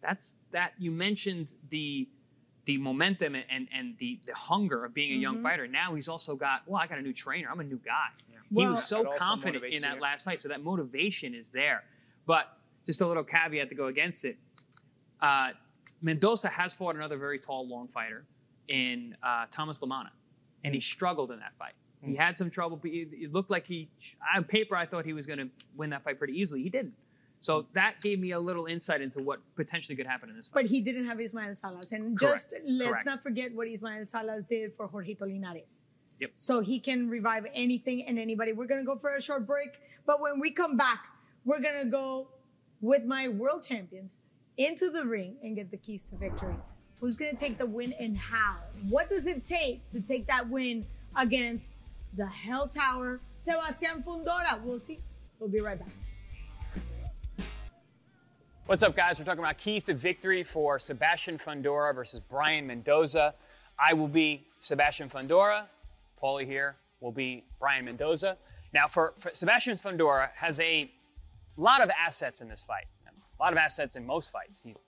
That's 0.00 0.36
that. 0.52 0.72
You 0.78 0.90
mentioned 0.90 1.52
the 1.68 2.08
the 2.64 2.78
momentum 2.78 3.34
and 3.34 3.68
and 3.72 3.96
the 3.98 4.18
the 4.26 4.34
hunger 4.34 4.84
of 4.84 4.94
being 4.94 5.12
a 5.12 5.16
young 5.16 5.36
mm-hmm. 5.36 5.44
fighter. 5.44 5.66
Now 5.66 5.94
he's 5.94 6.08
also 6.08 6.34
got 6.34 6.62
well, 6.66 6.80
I 6.80 6.86
got 6.86 6.98
a 6.98 7.02
new 7.02 7.12
trainer. 7.12 7.48
I'm 7.50 7.60
a 7.60 7.64
new 7.64 7.80
guy. 7.84 8.08
Yeah. 8.30 8.36
Well, 8.50 8.66
he 8.66 8.72
was 8.72 8.84
so 8.84 9.12
confident 9.18 9.64
in 9.64 9.82
that 9.82 9.96
you. 9.96 10.00
last 10.00 10.24
fight, 10.24 10.40
so 10.40 10.48
that 10.48 10.62
motivation 10.62 11.34
is 11.34 11.50
there. 11.50 11.84
But 12.24 12.56
just 12.86 13.00
a 13.02 13.06
little 13.06 13.24
caveat 13.24 13.68
to 13.68 13.74
go 13.74 13.88
against 13.88 14.24
it. 14.24 14.38
Uh, 15.20 15.50
Mendoza 16.00 16.48
has 16.48 16.72
fought 16.72 16.94
another 16.94 17.16
very 17.16 17.38
tall, 17.38 17.66
long 17.68 17.88
fighter 17.88 18.24
in 18.68 19.16
uh, 19.22 19.46
Thomas 19.50 19.80
LaManna, 19.80 20.10
and 20.64 20.74
he 20.74 20.80
struggled 20.80 21.30
in 21.30 21.38
that 21.40 21.52
fight. 21.58 21.74
He 22.02 22.12
hmm. 22.12 22.16
had 22.16 22.36
some 22.36 22.50
trouble. 22.50 22.80
It 22.84 23.32
looked 23.32 23.50
like 23.50 23.66
he, 23.66 23.88
on 24.34 24.44
paper, 24.44 24.76
I 24.76 24.86
thought 24.86 25.04
he 25.04 25.12
was 25.12 25.26
going 25.26 25.38
to 25.38 25.48
win 25.76 25.90
that 25.90 26.04
fight 26.04 26.18
pretty 26.18 26.38
easily. 26.38 26.62
He 26.62 26.70
didn't. 26.70 26.94
So 27.40 27.66
that 27.74 28.00
gave 28.00 28.18
me 28.18 28.32
a 28.32 28.40
little 28.40 28.66
insight 28.66 29.00
into 29.00 29.20
what 29.20 29.40
potentially 29.54 29.94
could 29.94 30.06
happen 30.06 30.30
in 30.30 30.36
this 30.36 30.46
fight. 30.46 30.62
But 30.62 30.66
he 30.66 30.80
didn't 30.80 31.06
have 31.06 31.20
Ismael 31.20 31.54
Salas. 31.54 31.92
And 31.92 32.18
Correct. 32.18 32.50
just 32.50 32.54
let's 32.66 32.90
Correct. 32.90 33.06
not 33.06 33.22
forget 33.22 33.54
what 33.54 33.68
Ismael 33.68 34.04
Salas 34.06 34.46
did 34.46 34.74
for 34.74 34.88
Jorgito 34.88 35.22
Linares. 35.22 35.84
Yep. 36.18 36.30
So 36.34 36.60
he 36.60 36.80
can 36.80 37.08
revive 37.08 37.46
anything 37.54 38.04
and 38.06 38.18
anybody. 38.18 38.52
We're 38.52 38.66
going 38.66 38.80
to 38.80 38.86
go 38.86 38.96
for 38.96 39.14
a 39.14 39.22
short 39.22 39.46
break. 39.46 39.70
But 40.06 40.20
when 40.20 40.40
we 40.40 40.50
come 40.50 40.76
back, 40.76 41.04
we're 41.44 41.60
going 41.60 41.84
to 41.84 41.90
go 41.90 42.28
with 42.80 43.04
my 43.04 43.28
world 43.28 43.62
champions 43.62 44.20
into 44.56 44.90
the 44.90 45.04
ring 45.04 45.36
and 45.42 45.54
get 45.54 45.70
the 45.70 45.76
keys 45.76 46.04
to 46.04 46.16
victory. 46.16 46.56
Who's 47.00 47.16
going 47.16 47.30
to 47.30 47.36
take 47.36 47.58
the 47.58 47.66
win 47.66 47.92
and 48.00 48.16
how? 48.16 48.56
What 48.88 49.10
does 49.10 49.26
it 49.26 49.44
take 49.44 49.88
to 49.90 50.00
take 50.00 50.26
that 50.28 50.48
win 50.48 50.86
against 51.14 51.66
the 52.16 52.26
Hell 52.26 52.68
Tower, 52.68 53.20
Sebastian 53.38 54.02
Fundora? 54.02 54.62
We'll 54.62 54.78
see. 54.78 55.00
We'll 55.38 55.50
be 55.50 55.60
right 55.60 55.78
back. 55.78 55.88
What's 58.64 58.82
up, 58.82 58.96
guys? 58.96 59.18
We're 59.18 59.26
talking 59.26 59.44
about 59.44 59.58
keys 59.58 59.84
to 59.84 59.94
victory 59.94 60.42
for 60.42 60.78
Sebastian 60.78 61.36
Fundora 61.36 61.94
versus 61.94 62.20
Brian 62.20 62.66
Mendoza. 62.66 63.34
I 63.78 63.92
will 63.92 64.08
be 64.08 64.46
Sebastian 64.62 65.10
Fundora. 65.10 65.64
Paulie 66.20 66.46
here 66.46 66.76
will 67.00 67.12
be 67.12 67.44
Brian 67.60 67.84
Mendoza. 67.84 68.38
Now, 68.72 68.88
for, 68.88 69.12
for 69.18 69.30
Sebastian 69.34 69.76
Fundora 69.76 70.30
has 70.34 70.58
a 70.60 70.90
lot 71.58 71.82
of 71.82 71.90
assets 71.90 72.40
in 72.40 72.48
this 72.48 72.64
fight. 72.66 72.86
A 73.38 73.42
lot 73.42 73.52
of 73.52 73.58
assets 73.58 73.96
in 73.96 74.06
most 74.06 74.32
fights. 74.32 74.62
He's 74.64 74.82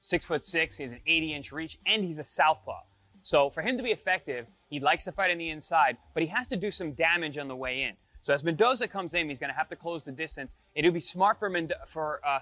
six 0.00 0.26
foot 0.26 0.44
six, 0.44 0.76
he 0.76 0.82
has 0.82 0.92
an 0.92 1.00
80 1.06 1.34
inch 1.34 1.52
reach, 1.52 1.78
and 1.86 2.04
he's 2.04 2.18
a 2.18 2.24
southpaw. 2.24 2.80
So 3.22 3.50
for 3.50 3.62
him 3.62 3.76
to 3.76 3.82
be 3.82 3.90
effective, 3.90 4.46
he 4.68 4.80
likes 4.80 5.04
to 5.04 5.12
fight 5.12 5.30
on 5.30 5.38
the 5.38 5.50
inside, 5.50 5.96
but 6.14 6.22
he 6.22 6.28
has 6.28 6.48
to 6.48 6.56
do 6.56 6.70
some 6.70 6.92
damage 6.92 7.38
on 7.38 7.48
the 7.48 7.56
way 7.56 7.82
in. 7.82 7.94
So 8.22 8.34
as 8.34 8.44
Mendoza 8.44 8.86
comes 8.86 9.14
in, 9.14 9.28
he's 9.28 9.38
going 9.38 9.50
to 9.50 9.56
have 9.56 9.68
to 9.70 9.76
close 9.76 10.04
the 10.04 10.12
distance. 10.12 10.54
It 10.74 10.84
would 10.84 10.94
be 10.94 11.00
smart 11.00 11.38
for, 11.38 11.48
Mend- 11.48 11.74
for 11.86 12.20
uh, 12.26 12.40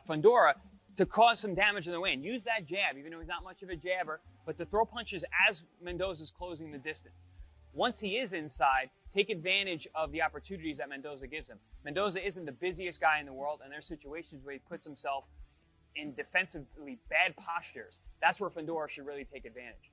to 0.96 1.06
cause 1.06 1.38
some 1.38 1.55
damage 1.55 1.87
on 1.87 1.93
the 1.93 2.00
way 2.00 2.12
in. 2.12 2.22
Use 2.22 2.43
that 2.44 2.66
jab, 2.66 2.96
even 2.99 3.12
though 3.12 3.20
he's 3.20 3.28
not 3.28 3.44
much 3.44 3.62
of 3.62 3.70
a 3.70 3.76
jabber, 3.76 4.20
but 4.44 4.58
to 4.58 4.64
throw 4.66 4.84
punches 4.84 5.25
as 5.49 5.62
Mendoza's 5.81 6.32
closing 6.37 6.72
the 6.72 6.78
distance. 6.78 7.14
Once 7.72 8.00
he 8.00 8.19
is 8.19 8.32
inside, 8.32 8.90
take 9.14 9.31
advantage 9.31 9.87
of 9.94 10.11
the 10.11 10.20
opportunities 10.20 10.78
that 10.78 10.88
Mendoza 10.88 11.28
gives 11.28 11.49
him. 11.49 11.58
Mendoza 11.84 12.25
isn't 12.26 12.44
the 12.44 12.52
busiest 12.52 13.00
guy 13.00 13.20
in 13.20 13.26
the 13.26 13.32
world, 13.32 13.61
and 13.62 13.72
there's 13.72 13.87
situations 13.87 14.44
where 14.44 14.54
he 14.54 14.59
puts 14.68 14.85
himself 14.85 15.25
in 15.97 16.14
defensively 16.14 16.99
bad 17.09 17.35
postures, 17.37 17.99
that's 18.21 18.40
where 18.40 18.50
Fundora 18.50 18.88
should 18.88 19.07
really 19.07 19.25
take 19.25 19.45
advantage. 19.45 19.90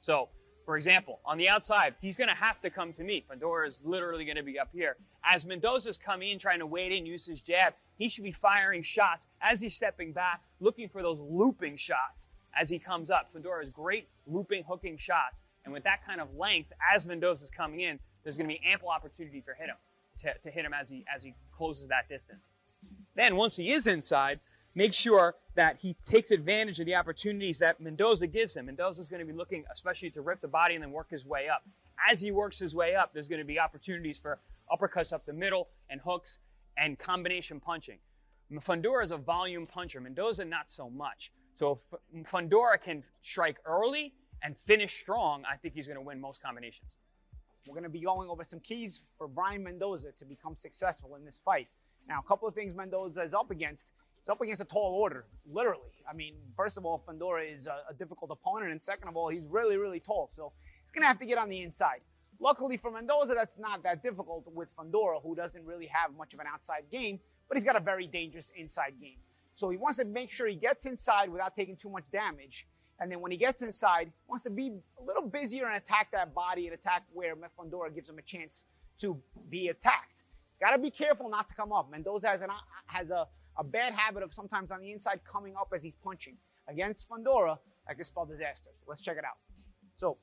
So, 0.00 0.28
for 0.64 0.76
example, 0.76 1.20
on 1.24 1.38
the 1.38 1.48
outside, 1.48 1.94
he's 2.00 2.16
going 2.16 2.28
to 2.28 2.36
have 2.36 2.60
to 2.60 2.70
come 2.70 2.92
to 2.92 3.02
me. 3.02 3.24
Fundora 3.30 3.66
is 3.66 3.80
literally 3.84 4.24
going 4.24 4.36
to 4.36 4.42
be 4.42 4.58
up 4.58 4.68
here. 4.72 4.96
As 5.24 5.44
Mendoza's 5.44 5.98
coming 5.98 6.30
in, 6.30 6.38
trying 6.38 6.58
to 6.58 6.66
wade 6.66 6.92
in, 6.92 7.06
use 7.06 7.24
his 7.26 7.40
jab, 7.40 7.72
he 7.96 8.08
should 8.08 8.24
be 8.24 8.32
firing 8.32 8.82
shots 8.82 9.26
as 9.40 9.60
he's 9.60 9.74
stepping 9.74 10.12
back, 10.12 10.42
looking 10.60 10.88
for 10.88 11.02
those 11.02 11.18
looping 11.20 11.76
shots 11.76 12.26
as 12.58 12.68
he 12.68 12.78
comes 12.78 13.10
up. 13.10 13.30
Fundora 13.34 13.60
has 13.60 13.70
great 13.70 14.08
looping, 14.26 14.62
hooking 14.68 14.96
shots. 14.96 15.40
And 15.64 15.72
with 15.72 15.84
that 15.84 16.04
kind 16.06 16.20
of 16.20 16.34
length, 16.36 16.72
as 16.94 17.06
Mendoza's 17.06 17.50
coming 17.50 17.80
in, 17.80 17.98
there's 18.22 18.36
going 18.36 18.48
to 18.48 18.54
be 18.54 18.60
ample 18.66 18.88
opportunity 18.90 19.40
for 19.40 19.54
hit 19.54 19.68
him 19.68 19.76
to, 20.22 20.34
to 20.42 20.50
hit 20.50 20.64
him 20.64 20.74
as 20.74 20.88
he 20.88 21.04
as 21.14 21.22
he 21.22 21.34
closes 21.56 21.88
that 21.88 22.08
distance. 22.08 22.50
Then 23.14 23.36
once 23.36 23.56
he 23.56 23.72
is 23.72 23.86
inside, 23.86 24.40
make 24.78 24.94
sure 24.94 25.34
that 25.56 25.76
he 25.80 25.96
takes 26.08 26.30
advantage 26.30 26.78
of 26.78 26.86
the 26.86 26.94
opportunities 26.94 27.58
that 27.58 27.80
Mendoza 27.80 28.28
gives 28.28 28.54
him. 28.56 28.66
Mendoza's 28.66 29.08
going 29.08 29.18
to 29.18 29.26
be 29.26 29.36
looking 29.36 29.64
especially 29.72 30.08
to 30.10 30.22
rip 30.22 30.40
the 30.40 30.46
body 30.46 30.74
and 30.76 30.84
then 30.84 30.92
work 30.92 31.10
his 31.10 31.26
way 31.26 31.48
up. 31.48 31.64
As 32.08 32.20
he 32.20 32.30
works 32.30 32.60
his 32.60 32.76
way 32.76 32.94
up, 32.94 33.12
there's 33.12 33.26
going 33.26 33.40
to 33.40 33.44
be 33.44 33.58
opportunities 33.58 34.20
for 34.20 34.38
uppercuts 34.72 35.12
up 35.12 35.26
the 35.26 35.32
middle 35.32 35.66
and 35.90 36.00
hooks 36.00 36.38
and 36.76 36.96
combination 36.96 37.58
punching. 37.58 37.98
Fundora 38.60 39.02
is 39.02 39.10
a 39.10 39.16
volume 39.16 39.66
puncher. 39.66 40.00
Mendoza, 40.00 40.44
not 40.44 40.70
so 40.70 40.88
much. 40.88 41.32
So 41.56 41.80
if 42.14 42.30
Fundora 42.30 42.80
can 42.80 43.02
strike 43.20 43.56
early 43.66 44.14
and 44.44 44.56
finish 44.64 45.00
strong, 45.00 45.42
I 45.52 45.56
think 45.56 45.74
he's 45.74 45.88
going 45.88 45.98
to 45.98 46.06
win 46.06 46.20
most 46.20 46.40
combinations. 46.40 46.96
We're 47.66 47.74
going 47.74 47.82
to 47.82 47.90
be 47.90 48.00
going 48.00 48.30
over 48.30 48.44
some 48.44 48.60
keys 48.60 49.00
for 49.18 49.26
Brian 49.26 49.64
Mendoza 49.64 50.12
to 50.12 50.24
become 50.24 50.56
successful 50.56 51.16
in 51.16 51.24
this 51.24 51.40
fight. 51.44 51.66
Now, 52.08 52.20
a 52.24 52.28
couple 52.28 52.46
of 52.46 52.54
things 52.54 52.74
Mendoza 52.74 53.22
is 53.22 53.34
up 53.34 53.50
against 53.50 53.88
up 54.28 54.40
against 54.40 54.60
a 54.60 54.64
tall 54.64 54.94
order, 54.94 55.26
literally. 55.50 55.90
I 56.08 56.14
mean, 56.14 56.34
first 56.56 56.76
of 56.76 56.84
all, 56.84 57.02
Fundora 57.06 57.52
is 57.52 57.66
a, 57.66 57.78
a 57.90 57.94
difficult 57.94 58.30
opponent, 58.30 58.72
and 58.72 58.82
second 58.82 59.08
of 59.08 59.16
all, 59.16 59.28
he's 59.28 59.44
really, 59.44 59.76
really 59.76 60.00
tall. 60.00 60.28
So 60.30 60.52
he's 60.84 60.92
to 61.00 61.06
have 61.06 61.18
to 61.18 61.26
get 61.26 61.38
on 61.38 61.48
the 61.48 61.62
inside. 61.62 62.00
Luckily 62.40 62.76
for 62.76 62.90
Mendoza, 62.90 63.34
that's 63.34 63.58
not 63.58 63.82
that 63.82 64.02
difficult 64.02 64.44
with 64.54 64.74
Fundora, 64.76 65.22
who 65.22 65.34
doesn't 65.34 65.64
really 65.64 65.86
have 65.86 66.16
much 66.16 66.34
of 66.34 66.40
an 66.40 66.46
outside 66.52 66.84
game, 66.90 67.18
but 67.48 67.56
he's 67.56 67.64
got 67.64 67.76
a 67.76 67.80
very 67.80 68.06
dangerous 68.06 68.52
inside 68.56 68.94
game. 69.00 69.18
So 69.54 69.70
he 69.70 69.76
wants 69.76 69.98
to 69.98 70.04
make 70.04 70.30
sure 70.30 70.46
he 70.46 70.54
gets 70.54 70.86
inside 70.86 71.30
without 71.30 71.56
taking 71.56 71.76
too 71.76 71.90
much 71.90 72.04
damage. 72.12 72.66
And 73.00 73.10
then 73.10 73.20
when 73.20 73.32
he 73.32 73.38
gets 73.38 73.62
inside, 73.62 74.12
wants 74.28 74.44
to 74.44 74.50
be 74.50 74.72
a 75.00 75.04
little 75.04 75.22
busier 75.22 75.66
and 75.66 75.76
attack 75.76 76.12
that 76.12 76.34
body 76.34 76.66
and 76.66 76.74
attack 76.74 77.04
where 77.12 77.34
Fundora 77.58 77.92
gives 77.92 78.08
him 78.08 78.18
a 78.18 78.22
chance 78.22 78.64
to 79.00 79.20
be 79.50 79.68
attacked. 79.68 80.22
He's 80.50 80.58
got 80.58 80.76
to 80.76 80.78
be 80.78 80.90
careful 80.90 81.28
not 81.28 81.48
to 81.48 81.54
come 81.54 81.72
up. 81.72 81.90
Mendoza 81.90 82.28
has, 82.28 82.42
an, 82.42 82.50
has 82.86 83.10
a, 83.10 83.26
a 83.58 83.64
bad 83.64 83.92
habit 83.92 84.22
of 84.22 84.32
sometimes 84.32 84.70
on 84.70 84.80
the 84.80 84.92
inside 84.92 85.20
coming 85.30 85.54
up 85.56 85.68
as 85.74 85.82
he's 85.82 85.96
punching. 85.96 86.36
Against 86.68 87.08
Fundora, 87.08 87.58
that 87.86 87.96
could 87.96 88.06
spell 88.06 88.26
disaster. 88.26 88.70
So 88.78 88.84
let's 88.88 89.02
check 89.02 89.16
it 89.16 89.24
out. 89.24 89.38
So 89.96 90.18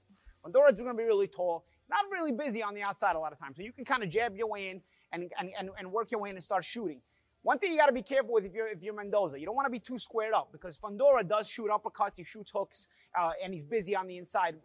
Fundora's 0.45 0.77
going 0.77 0.91
to 0.91 0.93
be 0.93 1.03
really 1.03 1.27
tall. 1.27 1.65
He's 1.81 1.89
not 1.89 2.05
really 2.11 2.31
busy 2.31 2.63
on 2.63 2.75
the 2.75 2.81
outside 2.81 3.15
a 3.15 3.19
lot 3.19 3.33
of 3.33 3.39
times. 3.39 3.57
So 3.57 3.63
you 3.63 3.73
can 3.73 3.83
kind 3.83 4.03
of 4.03 4.09
jab 4.09 4.35
your 4.35 4.47
way 4.47 4.69
in 4.69 4.81
and, 5.11 5.31
and, 5.39 5.49
and, 5.57 5.69
and 5.77 5.91
work 5.91 6.11
your 6.11 6.21
way 6.21 6.29
in 6.29 6.35
and 6.35 6.43
start 6.43 6.63
shooting. 6.63 7.01
One 7.41 7.59
thing 7.59 7.71
you 7.71 7.77
got 7.77 7.87
to 7.87 7.93
be 7.93 8.01
careful 8.01 8.33
with 8.33 8.45
if 8.45 8.53
you're 8.53 8.67
if 8.67 8.81
you're 8.81 8.95
Mendoza, 8.95 9.39
you 9.39 9.45
don't 9.45 9.53
want 9.53 9.67
to 9.67 9.71
be 9.71 9.77
too 9.77 9.99
squared 9.99 10.33
up 10.33 10.51
because 10.51 10.79
Fundora 10.79 11.27
does 11.27 11.47
shoot 11.47 11.69
uppercuts, 11.69 12.17
he 12.17 12.23
shoots 12.23 12.51
hooks, 12.51 12.87
uh, 13.15 13.33
and 13.43 13.53
he's 13.53 13.63
busy 13.63 13.95
on 13.95 14.07
the 14.07 14.17
inside 14.17 14.55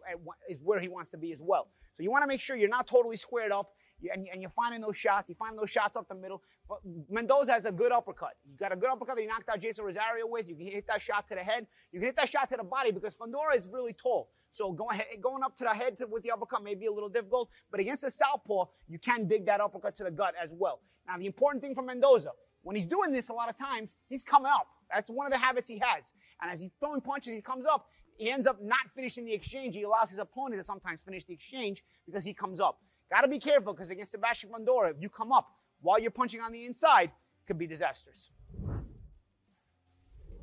is 0.49 0.61
where 0.63 0.79
he 0.79 0.87
wants 0.87 1.11
to 1.11 1.17
be 1.17 1.31
as 1.31 1.43
well. 1.43 1.67
So 1.93 2.01
you 2.01 2.09
want 2.09 2.23
to 2.23 2.27
make 2.27 2.41
sure 2.41 2.55
you're 2.55 2.69
not 2.69 2.87
totally 2.87 3.17
squared 3.17 3.51
up 3.51 3.73
and, 4.13 4.27
and 4.31 4.41
you're 4.41 4.49
finding 4.49 4.81
those 4.81 4.97
shots. 4.97 5.29
You 5.29 5.35
find 5.35 5.57
those 5.57 5.69
shots 5.69 5.95
up 5.95 6.07
the 6.07 6.15
middle. 6.15 6.41
But 6.67 6.79
Mendoza 7.09 7.51
has 7.51 7.65
a 7.65 7.71
good 7.71 7.91
uppercut. 7.91 8.33
You 8.45 8.57
got 8.57 8.71
a 8.71 8.75
good 8.75 8.89
uppercut 8.89 9.15
that 9.15 9.21
he 9.21 9.27
knocked 9.27 9.49
out 9.49 9.59
Jeison 9.59 9.83
Rosario 9.83 10.25
with. 10.27 10.47
You 10.47 10.55
can 10.55 10.67
hit 10.67 10.87
that 10.87 11.01
shot 11.01 11.27
to 11.29 11.35
the 11.35 11.41
head. 11.41 11.67
You 11.91 11.99
can 11.99 12.07
hit 12.07 12.15
that 12.15 12.29
shot 12.29 12.49
to 12.49 12.57
the 12.57 12.63
body 12.63 12.91
because 12.91 13.15
Fundora 13.15 13.55
is 13.55 13.67
really 13.71 13.93
tall. 13.93 14.29
So 14.51 14.71
going, 14.71 14.99
going 15.21 15.43
up 15.43 15.55
to 15.57 15.63
the 15.63 15.69
head 15.73 15.97
to, 15.99 16.07
with 16.07 16.23
the 16.23 16.31
uppercut 16.31 16.63
may 16.63 16.75
be 16.75 16.85
a 16.85 16.91
little 16.91 17.09
difficult, 17.09 17.49
but 17.69 17.79
against 17.79 18.03
the 18.03 18.11
southpaw, 18.11 18.65
you 18.87 18.99
can 18.99 19.27
dig 19.27 19.45
that 19.45 19.61
uppercut 19.61 19.95
to 19.97 20.03
the 20.03 20.11
gut 20.11 20.33
as 20.41 20.53
well. 20.57 20.81
Now, 21.07 21.17
the 21.17 21.25
important 21.25 21.63
thing 21.63 21.73
for 21.73 21.81
Mendoza, 21.81 22.31
when 22.63 22.75
he's 22.75 22.85
doing 22.85 23.11
this 23.11 23.29
a 23.29 23.33
lot 23.33 23.49
of 23.49 23.57
times, 23.57 23.95
he's 24.07 24.23
coming 24.23 24.51
up. 24.53 24.67
That's 24.93 25.09
one 25.09 25.25
of 25.25 25.31
the 25.31 25.39
habits 25.39 25.69
he 25.69 25.79
has. 25.79 26.13
And 26.41 26.51
as 26.51 26.59
he's 26.59 26.71
throwing 26.79 27.01
punches, 27.01 27.33
he 27.33 27.41
comes 27.41 27.65
up. 27.65 27.87
He 28.17 28.29
ends 28.29 28.45
up 28.45 28.61
not 28.61 28.91
finishing 28.93 29.25
the 29.25 29.33
exchange. 29.33 29.75
He 29.75 29.83
allows 29.83 30.09
his 30.11 30.19
opponent 30.19 30.59
to 30.59 30.63
sometimes 30.63 31.01
finish 31.01 31.25
the 31.25 31.33
exchange 31.33 31.81
because 32.05 32.25
he 32.25 32.33
comes 32.33 32.59
up. 32.59 32.79
Got 33.11 33.21
to 33.21 33.27
be 33.27 33.39
careful 33.39 33.73
because 33.73 33.89
against 33.89 34.11
Sebastian 34.11 34.49
Fundora, 34.49 34.91
if 34.91 34.97
you 35.01 35.09
come 35.09 35.33
up 35.33 35.49
while 35.81 35.99
you're 35.99 36.11
punching 36.11 36.39
on 36.39 36.53
the 36.53 36.65
inside, 36.65 37.11
could 37.45 37.57
be 37.57 37.67
disastrous. 37.67 38.29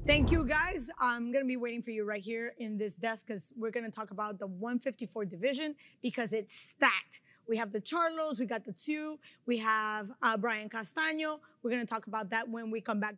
Thank 0.06 0.30
you, 0.30 0.44
guys. 0.44 0.90
I'm 0.98 1.32
going 1.32 1.44
to 1.44 1.48
be 1.48 1.56
waiting 1.56 1.82
for 1.82 1.90
you 1.90 2.04
right 2.04 2.22
here 2.22 2.54
in 2.58 2.78
this 2.78 2.96
desk 2.96 3.26
because 3.26 3.52
we're 3.56 3.70
going 3.70 3.84
to 3.84 3.90
talk 3.90 4.10
about 4.10 4.38
the 4.38 4.46
154 4.46 5.24
division 5.24 5.74
because 6.02 6.32
it's 6.32 6.54
stacked. 6.54 7.20
We 7.48 7.56
have 7.56 7.72
the 7.72 7.80
Charlos, 7.80 8.38
we 8.38 8.44
got 8.44 8.66
the 8.66 8.72
two, 8.72 9.18
we 9.46 9.56
have 9.58 10.10
uh, 10.22 10.36
Brian 10.36 10.68
Castaño. 10.68 11.38
We're 11.62 11.70
going 11.70 11.86
to 11.86 11.86
talk 11.86 12.06
about 12.06 12.28
that 12.30 12.48
when 12.48 12.70
we 12.70 12.82
come 12.82 13.00
back. 13.00 13.14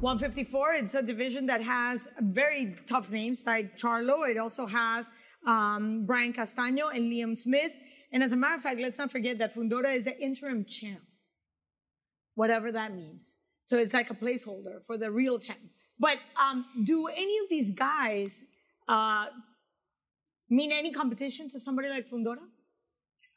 154, 0.00 0.72
it's 0.74 0.94
a 0.94 1.02
division 1.02 1.46
that 1.46 1.62
has 1.62 2.08
very 2.20 2.76
tough 2.86 3.10
names 3.10 3.46
like 3.46 3.78
Charlo. 3.78 4.28
It 4.28 4.36
also 4.36 4.66
has 4.66 5.10
um, 5.46 6.04
Brian 6.06 6.32
Castaño 6.32 6.94
and 6.94 7.12
Liam 7.12 7.36
Smith. 7.36 7.72
And 8.12 8.22
as 8.22 8.32
a 8.32 8.36
matter 8.36 8.54
of 8.54 8.62
fact, 8.62 8.80
let's 8.80 8.98
not 8.98 9.10
forget 9.10 9.38
that 9.38 9.54
Fundora 9.54 9.92
is 9.94 10.04
the 10.04 10.18
interim 10.20 10.64
champ, 10.64 11.02
whatever 12.34 12.70
that 12.72 12.94
means. 12.94 13.36
So 13.62 13.78
it's 13.78 13.94
like 13.94 14.10
a 14.10 14.14
placeholder 14.14 14.84
for 14.86 14.96
the 14.98 15.10
real 15.10 15.38
champ. 15.38 15.60
But 15.98 16.18
um, 16.40 16.64
do 16.84 17.08
any 17.08 17.38
of 17.38 17.48
these 17.48 17.72
guys 17.72 18.44
uh, 18.88 19.26
mean 20.50 20.72
any 20.72 20.92
competition 20.92 21.48
to 21.50 21.60
somebody 21.60 21.88
like 21.88 22.08
Fundora? 22.08 22.38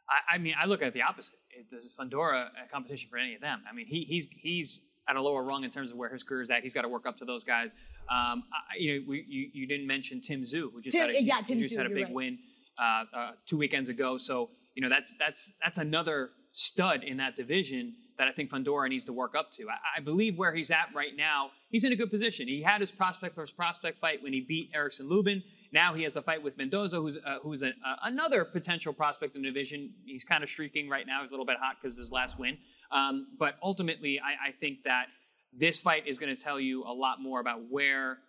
I, 0.10 0.36
I 0.36 0.38
mean, 0.38 0.54
I 0.60 0.66
look 0.66 0.82
at 0.82 0.90
it 0.90 0.94
the 0.94 1.02
opposite. 1.02 1.36
Is 1.72 1.94
Fundora 2.00 2.50
a 2.64 2.70
competition 2.72 3.10
for 3.10 3.18
any 3.18 3.36
of 3.36 3.42
them? 3.42 3.64
I 3.70 3.74
mean, 3.74 3.88
he, 3.88 4.04
he's 4.04 4.28
he's 4.32 4.82
at 5.08 5.16
a 5.16 5.22
lower 5.22 5.44
rung 5.44 5.64
in 5.64 5.72
terms 5.72 5.92
of 5.92 5.98
where 5.98 6.10
his 6.10 6.24
career 6.24 6.42
is 6.42 6.50
at. 6.50 6.64
He's 6.64 6.74
got 6.74 6.84
to 6.84 6.90
work 6.90 7.06
up 7.06 7.18
to 7.18 7.26
those 7.26 7.44
guys. 7.44 7.72
Um, 8.10 8.44
I, 8.54 8.78
you 8.78 9.00
know, 9.00 9.06
we, 9.08 9.26
you, 9.28 9.50
you 9.54 9.68
didn't 9.68 9.88
mention 9.88 10.22
Tim 10.22 10.44
Tszyu, 10.44 10.72
who 10.72 10.82
just 10.82 10.96
Tim, 10.96 11.08
had 11.08 11.16
a, 11.16 11.22
yeah, 11.22 11.42
Tim 11.46 11.60
just 11.60 11.76
had 11.76 11.86
a 11.86 11.90
big 11.90 12.06
right. 12.06 12.14
win 12.14 12.40
uh, 12.80 13.04
uh, 13.14 13.32
two 13.46 13.58
weekends 13.58 13.90
ago. 13.90 14.18
So 14.18 14.50
you 14.78 14.82
know, 14.82 14.90
that's 14.90 15.16
that's 15.18 15.54
that's 15.64 15.80
another 15.80 16.30
stud 16.52 17.04
in 17.04 17.18
that 17.18 17.36
division 17.36 17.96
that 18.20 18.28
I 18.28 18.32
think 18.32 18.52
Fundora 18.52 18.90
needs 18.90 19.06
to 19.06 19.14
work 19.14 19.36
up 19.36 19.52
to. 19.54 19.64
I, 19.70 19.98
I, 19.98 20.00
believe 20.02 20.38
where 20.38 20.54
he's 20.54 20.72
at 20.72 20.88
right 20.96 21.16
now, 21.16 21.52
he's 21.70 21.84
in 21.84 21.94
a 21.94 21.96
good 21.96 22.10
position. 22.10 22.48
He 22.48 22.64
had 22.64 22.82
his 22.82 22.90
prospect 22.90 23.36
versus 23.36 23.54
prospect 23.54 24.00
fight 24.00 24.24
when 24.24 24.34
he 24.34 24.42
beat 24.42 24.72
Erickson 24.74 25.08
Lubin. 25.08 25.44
Now 25.72 25.94
he 25.94 26.02
has 26.04 26.16
a 26.16 26.22
fight 26.22 26.42
with 26.42 26.58
Mendoza, 26.58 26.98
who's 26.98 27.18
uh, 27.18 27.38
who's 27.42 27.64
a, 27.64 27.74
another 28.04 28.46
potential 28.46 28.94
prospect 28.94 29.36
in 29.36 29.42
the 29.42 29.48
division. 29.48 29.92
He's 30.06 30.24
kind 30.24 30.44
of 30.44 30.50
streaking 30.50 30.90
right 30.90 31.08
now. 31.08 31.22
He's 31.22 31.32
a 31.32 31.34
little 31.34 31.46
bit 31.46 31.58
hot 31.60 31.78
because 31.82 31.96
of 31.96 32.00
his 32.00 32.12
last 32.12 32.38
win. 32.38 32.58
Um, 32.92 33.28
but 33.40 33.56
ultimately, 33.64 34.20
I, 34.20 34.50
I 34.50 34.52
think 34.52 34.84
that 34.84 35.08
this 35.54 35.80
fight 35.80 36.08
is 36.08 36.18
going 36.18 36.36
to 36.36 36.42
tell 36.42 36.60
you 36.60 36.84
a 36.84 36.94
lot 36.94 37.22
more 37.22 37.40
about 37.40 37.62
where 37.70 38.20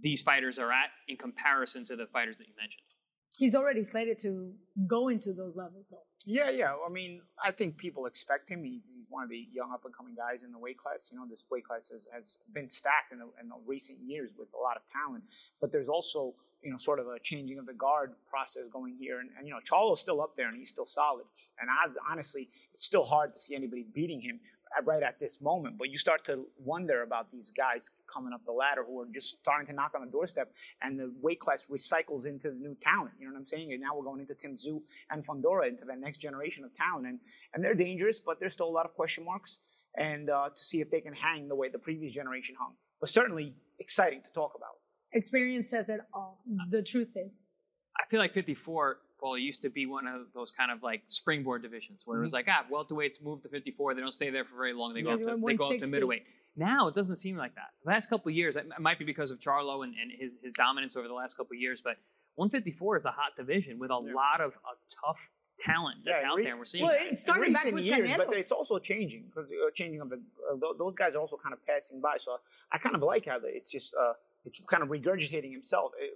these 0.00 0.22
fighters 0.22 0.58
are 0.58 0.70
at 0.70 0.90
in 1.08 1.16
comparison 1.16 1.84
to 1.86 1.96
the 1.96 2.06
fighters 2.06 2.36
that 2.38 2.46
you 2.46 2.54
mentioned. 2.56 2.82
He's 3.36 3.54
already 3.54 3.84
slated 3.84 4.18
to 4.20 4.52
go 4.86 5.08
into 5.08 5.32
those 5.32 5.54
levels. 5.54 5.88
So. 5.90 5.98
Yeah, 6.26 6.50
yeah. 6.50 6.74
I 6.84 6.90
mean, 6.90 7.20
I 7.42 7.52
think 7.52 7.76
people 7.76 8.06
expect 8.06 8.50
him. 8.50 8.64
He's, 8.64 8.82
he's 8.84 9.06
one 9.08 9.22
of 9.22 9.30
the 9.30 9.46
young 9.52 9.70
up 9.72 9.84
and 9.84 9.94
coming 9.96 10.14
guys 10.16 10.42
in 10.42 10.50
the 10.50 10.58
weight 10.58 10.76
class. 10.76 11.08
You 11.12 11.18
know, 11.18 11.26
this 11.28 11.44
weight 11.50 11.64
class 11.64 11.90
has, 11.90 12.08
has 12.12 12.38
been 12.52 12.68
stacked 12.68 13.12
in 13.12 13.18
the, 13.18 13.26
in 13.40 13.48
the 13.48 13.54
recent 13.64 13.98
years 14.04 14.32
with 14.36 14.48
a 14.54 14.60
lot 14.60 14.76
of 14.76 14.82
talent. 14.92 15.22
But 15.60 15.70
there's 15.70 15.88
also, 15.88 16.34
you 16.62 16.72
know, 16.72 16.78
sort 16.78 16.98
of 16.98 17.06
a 17.06 17.20
changing 17.22 17.58
of 17.58 17.66
the 17.66 17.74
guard 17.74 18.14
process 18.28 18.64
going 18.72 18.96
here. 18.98 19.20
And, 19.20 19.30
and 19.38 19.46
you 19.46 19.52
know, 19.52 19.60
Charlo's 19.64 20.00
still 20.00 20.20
up 20.20 20.36
there 20.36 20.48
and 20.48 20.56
he's 20.56 20.70
still 20.70 20.86
solid. 20.86 21.24
And 21.60 21.70
I 21.70 21.86
honestly, 22.10 22.48
it's 22.74 22.84
still 22.84 23.04
hard 23.04 23.32
to 23.34 23.38
see 23.38 23.54
anybody 23.54 23.86
beating 23.94 24.20
him 24.20 24.40
right 24.84 25.02
at 25.02 25.18
this 25.18 25.40
moment. 25.40 25.78
But 25.78 25.90
you 25.90 25.98
start 25.98 26.24
to 26.26 26.46
wonder 26.58 27.02
about 27.02 27.30
these 27.30 27.50
guys 27.50 27.90
coming 28.12 28.32
up 28.32 28.44
the 28.44 28.52
ladder 28.52 28.84
who 28.86 29.00
are 29.00 29.06
just 29.12 29.38
starting 29.40 29.66
to 29.68 29.72
knock 29.72 29.92
on 29.94 30.04
the 30.04 30.10
doorstep, 30.10 30.52
and 30.82 30.98
the 30.98 31.12
weight 31.20 31.40
class 31.40 31.66
recycles 31.70 32.26
into 32.26 32.50
the 32.50 32.56
new 32.56 32.76
talent. 32.80 33.12
You 33.18 33.26
know 33.26 33.32
what 33.32 33.40
I'm 33.40 33.46
saying? 33.46 33.72
And 33.72 33.80
now 33.80 33.96
we're 33.96 34.04
going 34.04 34.20
into 34.20 34.34
Tim 34.34 34.56
Tszyu 34.56 34.80
and 35.10 35.26
Fundora 35.26 35.68
into 35.68 35.84
that 35.86 35.98
next 35.98 36.18
generation 36.18 36.64
of 36.64 36.74
talent, 36.74 37.06
and 37.06 37.20
and 37.54 37.64
they're 37.64 37.74
dangerous, 37.74 38.20
but 38.20 38.40
there's 38.40 38.52
still 38.52 38.68
a 38.68 38.76
lot 38.78 38.86
of 38.86 38.94
question 38.94 39.24
marks, 39.24 39.60
and 39.96 40.30
uh, 40.30 40.48
to 40.54 40.64
see 40.64 40.80
if 40.80 40.90
they 40.90 41.00
can 41.00 41.14
hang 41.14 41.48
the 41.48 41.56
way 41.56 41.68
the 41.68 41.78
previous 41.78 42.12
generation 42.12 42.54
hung. 42.58 42.74
But 43.00 43.10
certainly 43.10 43.54
exciting 43.78 44.22
to 44.22 44.32
talk 44.32 44.52
about. 44.56 44.78
Experience 45.12 45.70
says 45.70 45.88
it 45.88 46.00
all. 46.12 46.42
The 46.70 46.82
truth 46.82 47.16
is. 47.16 47.38
I 47.98 48.04
feel 48.08 48.20
like 48.20 48.34
54 48.34 48.98
well, 49.20 49.34
it 49.34 49.40
used 49.40 49.62
to 49.62 49.70
be 49.70 49.86
one 49.86 50.06
of 50.06 50.26
those 50.34 50.52
kind 50.52 50.70
of 50.70 50.82
like 50.82 51.02
springboard 51.08 51.62
divisions 51.62 52.02
where 52.04 52.18
it 52.18 52.20
was 52.22 52.32
like, 52.32 52.46
ah, 52.48 52.64
welterweights 52.72 53.22
move 53.22 53.42
to 53.42 53.48
54. 53.48 53.94
They 53.94 54.00
don't 54.00 54.12
stay 54.12 54.30
there 54.30 54.44
for 54.44 54.56
very 54.56 54.72
long. 54.72 54.94
They 54.94 55.02
go, 55.02 55.12
up, 55.12 55.18
to, 55.18 55.24
they 55.26 55.32
they 55.46 55.54
go 55.54 55.70
up 55.72 55.78
to 55.78 55.86
middleweight. 55.86 56.24
Now 56.56 56.88
it 56.88 56.94
doesn't 56.94 57.16
seem 57.16 57.36
like 57.36 57.54
that. 57.54 57.70
The 57.84 57.90
last 57.90 58.08
couple 58.10 58.30
of 58.30 58.34
years, 58.34 58.56
it 58.56 58.66
might 58.80 58.98
be 58.98 59.04
because 59.04 59.30
of 59.30 59.38
Charlo 59.40 59.84
and, 59.84 59.94
and 60.00 60.10
his, 60.16 60.38
his 60.42 60.52
dominance 60.52 60.96
over 60.96 61.06
the 61.08 61.14
last 61.14 61.36
couple 61.36 61.54
of 61.54 61.60
years, 61.60 61.80
but 61.82 61.96
154 62.36 62.96
is 62.96 63.04
a 63.04 63.10
hot 63.10 63.36
division 63.36 63.78
with 63.78 63.90
a 63.90 63.96
lot 63.96 64.40
of 64.40 64.54
a 64.56 64.74
tough 65.06 65.30
talent 65.58 65.98
that's 66.04 66.20
Yeah, 66.20 66.30
out 66.30 66.36
re- 66.36 66.44
there. 66.44 66.52
and 66.52 66.58
We're 66.60 66.64
seeing 66.64 66.84
Well, 66.84 66.92
that. 66.96 67.12
it 67.12 67.18
started 67.18 67.52
back 67.52 67.64
recent 67.64 67.74
with 67.74 67.84
years, 67.84 68.10
but 68.16 68.32
it's 68.34 68.52
also 68.52 68.78
changing 68.78 69.24
because 69.26 69.50
uh, 69.50 69.70
changing 69.74 70.00
of 70.00 70.10
the 70.10 70.20
uh, 70.52 70.72
those 70.78 70.94
guys 70.94 71.14
are 71.16 71.18
also 71.20 71.36
kind 71.36 71.52
of 71.52 71.64
passing 71.66 72.00
by. 72.00 72.16
So 72.18 72.36
I 72.70 72.78
kind 72.78 72.94
of 72.94 73.02
like 73.02 73.26
how 73.26 73.40
the, 73.40 73.48
it's 73.48 73.72
just 73.72 73.92
uh, 73.94 74.12
it's 74.44 74.60
kind 74.66 74.82
of 74.82 74.88
regurgitating 74.88 75.52
himself, 75.52 75.92
uh, 76.00 76.06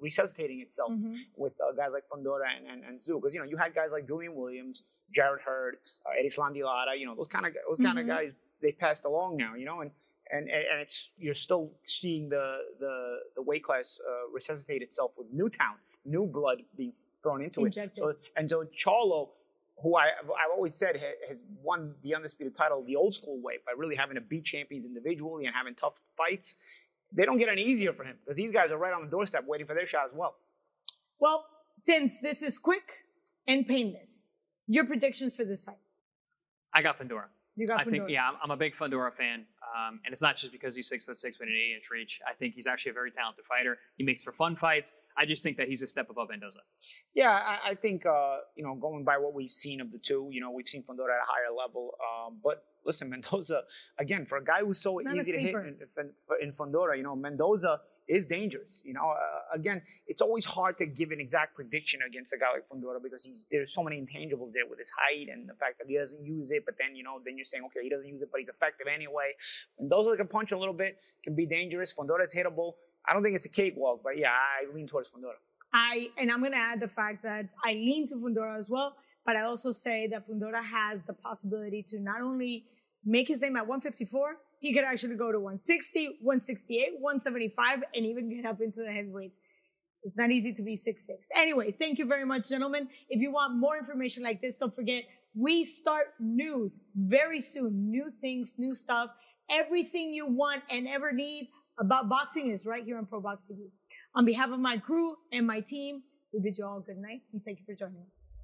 resuscitating 0.00 0.60
itself 0.60 0.90
Mm-hmm. 0.92 1.14
with 1.36 1.54
uh, 1.60 1.72
guys 1.72 1.92
like 1.92 2.04
Fundora 2.10 2.46
and 2.56 2.66
and, 2.70 2.84
and 2.84 2.98
Tszyu. 3.00 3.14
Because 3.20 3.34
you 3.34 3.40
know 3.40 3.46
you 3.46 3.56
had 3.56 3.74
guys 3.74 3.90
like 3.92 4.06
Julian 4.06 4.34
Williams, 4.34 4.82
Jarrett 5.14 5.42
Hurd, 5.42 5.76
uh, 6.06 6.10
Eddie 6.18 6.62
Lara, 6.62 6.96
you 6.96 7.06
know 7.06 7.14
those 7.14 7.28
kind 7.28 7.46
of 7.46 7.52
those 7.68 7.78
kind 7.78 7.98
Mm-hmm. 7.98 8.10
of 8.10 8.16
guys 8.16 8.34
they 8.62 8.72
passed 8.72 9.04
along 9.04 9.36
now. 9.36 9.54
You 9.54 9.66
know 9.66 9.80
and. 9.80 9.90
And, 10.30 10.46
and 10.50 10.64
and 10.70 10.78
it's 10.82 11.12
you're 11.16 11.32
still 11.32 11.70
seeing 11.86 12.28
the 12.28 12.58
the, 12.78 12.94
the 13.36 13.40
weight 13.40 13.64
class 13.64 13.98
uh, 14.06 14.30
resuscitate 14.30 14.82
itself 14.82 15.12
with 15.16 15.26
new 15.32 15.48
talent, 15.48 15.80
new 16.04 16.26
blood 16.26 16.58
being 16.76 16.92
thrown 17.22 17.40
into 17.42 17.64
Injected. 17.64 17.92
it. 17.96 17.96
So 17.98 18.14
and 18.36 18.46
so 18.50 18.64
Charlo, 18.76 19.30
who 19.82 19.96
I, 19.96 20.08
I've 20.20 20.52
always 20.54 20.74
said 20.74 21.00
has 21.30 21.44
won 21.62 21.94
the 22.02 22.14
undisputed 22.14 22.54
title 22.54 22.84
the 22.86 22.94
old 22.94 23.14
school 23.14 23.40
way 23.40 23.54
by 23.64 23.72
really 23.74 23.96
having 23.96 24.16
to 24.16 24.20
beat 24.20 24.44
champions 24.44 24.84
individually 24.84 25.46
and 25.46 25.54
having 25.54 25.74
tough 25.74 25.98
fights. 26.18 26.56
They 27.12 27.24
don't 27.24 27.38
get 27.38 27.48
any 27.48 27.62
easier 27.62 27.92
for 27.92 28.04
him 28.04 28.16
because 28.22 28.36
these 28.36 28.52
guys 28.52 28.70
are 28.70 28.76
right 28.76 28.92
on 28.92 29.02
the 29.02 29.10
doorstep 29.10 29.44
waiting 29.46 29.66
for 29.66 29.74
their 29.74 29.86
shot 29.86 30.06
as 30.10 30.14
well. 30.14 30.36
Well, 31.18 31.46
since 31.76 32.20
this 32.20 32.42
is 32.42 32.58
quick 32.58 33.04
and 33.46 33.66
painless, 33.66 34.24
your 34.66 34.84
predictions 34.84 35.34
for 35.34 35.44
this 35.44 35.64
fight? 35.64 35.78
I 36.74 36.82
got 36.82 36.98
Fundora. 36.98 37.24
You 37.58 37.66
got 37.66 37.80
I 37.80 37.84
think, 37.84 38.04
yeah, 38.08 38.28
I'm, 38.28 38.34
I'm 38.40 38.50
a 38.52 38.56
big 38.56 38.72
Fundora 38.72 39.12
fan, 39.12 39.44
um, 39.74 39.98
and 40.04 40.12
it's 40.12 40.22
not 40.22 40.36
just 40.36 40.52
because 40.52 40.76
he's 40.76 40.88
six 40.88 41.04
foot 41.04 41.18
six 41.18 41.40
with 41.40 41.48
an 41.48 41.54
eight 41.56 41.74
inch 41.74 41.90
reach. 41.90 42.20
I 42.24 42.32
think 42.32 42.54
he's 42.54 42.68
actually 42.68 42.90
a 42.90 42.92
very 42.92 43.10
talented 43.10 43.44
fighter. 43.46 43.78
He 43.96 44.04
makes 44.04 44.22
for 44.22 44.30
fun 44.30 44.54
fights. 44.54 44.92
I 45.16 45.26
just 45.26 45.42
think 45.42 45.56
that 45.56 45.66
he's 45.66 45.82
a 45.82 45.88
step 45.88 46.08
above 46.08 46.28
Mendoza. 46.30 46.60
Yeah, 47.14 47.30
I, 47.30 47.70
I 47.70 47.74
think 47.74 48.06
uh, 48.06 48.36
you 48.54 48.62
know 48.62 48.76
going 48.76 49.02
by 49.02 49.18
what 49.18 49.34
we've 49.34 49.50
seen 49.50 49.80
of 49.80 49.90
the 49.90 49.98
two, 49.98 50.28
you 50.30 50.40
know 50.40 50.52
we've 50.52 50.68
seen 50.68 50.84
Fundora 50.84 51.10
at 51.10 51.22
a 51.22 51.26
higher 51.26 51.52
level. 51.52 51.96
Um, 52.00 52.38
but 52.44 52.62
listen, 52.84 53.10
Mendoza 53.10 53.62
again 53.98 54.24
for 54.24 54.38
a 54.38 54.44
guy 54.44 54.60
who's 54.60 54.80
so 54.80 54.98
Not 54.98 55.16
easy 55.16 55.32
to 55.32 55.40
hit 55.40 55.54
in, 55.54 55.78
in, 55.98 56.10
in 56.40 56.52
Fundora, 56.52 56.96
you 56.96 57.02
know 57.02 57.16
Mendoza 57.16 57.80
is 58.08 58.26
dangerous. 58.26 58.82
You 58.84 58.94
know, 58.94 59.10
uh, 59.10 59.54
again, 59.54 59.82
it's 60.06 60.22
always 60.22 60.44
hard 60.44 60.78
to 60.78 60.86
give 60.86 61.10
an 61.10 61.20
exact 61.20 61.54
prediction 61.54 62.00
against 62.06 62.32
a 62.32 62.38
guy 62.38 62.46
like 62.52 62.68
Fundora 62.68 63.02
because 63.02 63.46
there's 63.50 63.72
so 63.72 63.82
many 63.82 63.96
intangibles 64.00 64.52
there 64.52 64.66
with 64.68 64.78
his 64.78 64.90
height 64.90 65.28
and 65.30 65.48
the 65.48 65.54
fact 65.54 65.78
that 65.78 65.86
he 65.88 65.96
doesn't 65.96 66.24
use 66.24 66.50
it. 66.50 66.64
But 66.64 66.74
then 66.78 66.96
you 66.96 67.04
know, 67.04 67.20
then 67.24 67.36
you're 67.36 67.44
saying 67.44 67.64
okay, 67.66 67.80
he 67.82 67.90
doesn't 67.90 68.08
use 68.08 68.22
it, 68.22 68.30
but 68.32 68.40
he's 68.40 68.48
effective 68.48 68.86
anyway. 68.92 69.32
Mendoza 69.78 70.16
can 70.16 70.26
punch 70.28 70.52
a 70.52 70.58
little 70.58 70.74
bit, 70.74 70.98
can 71.22 71.34
be 71.34 71.46
dangerous. 71.46 71.92
Fundora 71.92 72.24
is 72.24 72.34
hittable. 72.34 72.72
I 73.08 73.12
don't 73.12 73.22
think 73.22 73.36
it's 73.36 73.46
a 73.46 73.50
cakewalk, 73.50 74.00
but 74.02 74.16
yeah, 74.16 74.32
I 74.32 74.72
lean 74.74 74.86
towards 74.86 75.10
Fundora. 75.10 75.38
I 75.72 76.08
and 76.16 76.32
I'm 76.32 76.42
gonna 76.42 76.56
add 76.56 76.80
the 76.80 76.88
fact 76.88 77.22
that 77.24 77.46
I 77.64 77.74
lean 77.74 78.06
to 78.08 78.14
Fundora 78.14 78.58
as 78.58 78.70
well. 78.70 78.96
But 79.26 79.36
I 79.36 79.42
also 79.42 79.72
say 79.72 80.06
that 80.06 80.26
Fundora 80.26 80.64
has 80.64 81.02
the 81.02 81.12
possibility 81.12 81.82
to 81.88 82.00
not 82.00 82.22
only 82.22 82.64
make 83.04 83.28
his 83.28 83.42
name 83.42 83.56
at 83.56 83.66
154, 83.66 84.38
he 84.60 84.74
could 84.74 84.84
actually 84.84 85.16
go 85.16 85.32
to 85.32 85.38
160, 85.38 86.18
168, 86.20 87.00
175, 87.00 87.82
and 87.94 88.04
even 88.04 88.34
get 88.34 88.48
up 88.48 88.60
into 88.60 88.82
the 88.82 88.92
heavyweights. 88.92 89.38
It's 90.02 90.16
not 90.16 90.30
easy 90.30 90.52
to 90.54 90.62
be 90.62 90.76
six 90.76 91.06
six. 91.06 91.28
Anyway, 91.34 91.72
thank 91.72 91.98
you 91.98 92.06
very 92.06 92.24
much, 92.24 92.48
gentlemen. 92.48 92.88
If 93.08 93.20
you 93.20 93.32
want 93.32 93.56
more 93.56 93.76
information 93.76 94.22
like 94.22 94.40
this, 94.40 94.56
don't 94.56 94.74
forget 94.74 95.04
we 95.34 95.64
start 95.64 96.14
news 96.18 96.80
very 96.96 97.40
soon. 97.40 97.90
New 97.90 98.10
things, 98.20 98.54
new 98.58 98.74
stuff. 98.74 99.10
Everything 99.50 100.12
you 100.12 100.26
want 100.26 100.62
and 100.70 100.86
ever 100.88 101.12
need 101.12 101.48
about 101.78 102.08
boxing 102.08 102.50
is 102.50 102.66
right 102.66 102.84
here 102.84 102.98
on 102.98 103.06
Pro 103.06 103.20
TV. 103.20 103.70
On 104.14 104.24
behalf 104.24 104.50
of 104.50 104.60
my 104.60 104.78
crew 104.78 105.16
and 105.32 105.46
my 105.46 105.60
team, 105.60 106.02
we 106.32 106.40
bid 106.40 106.58
you 106.58 106.66
all 106.66 106.80
good 106.80 106.98
night 106.98 107.20
and 107.32 107.42
thank 107.44 107.58
you 107.58 107.64
for 107.64 107.74
joining 107.74 108.02
us. 108.10 108.37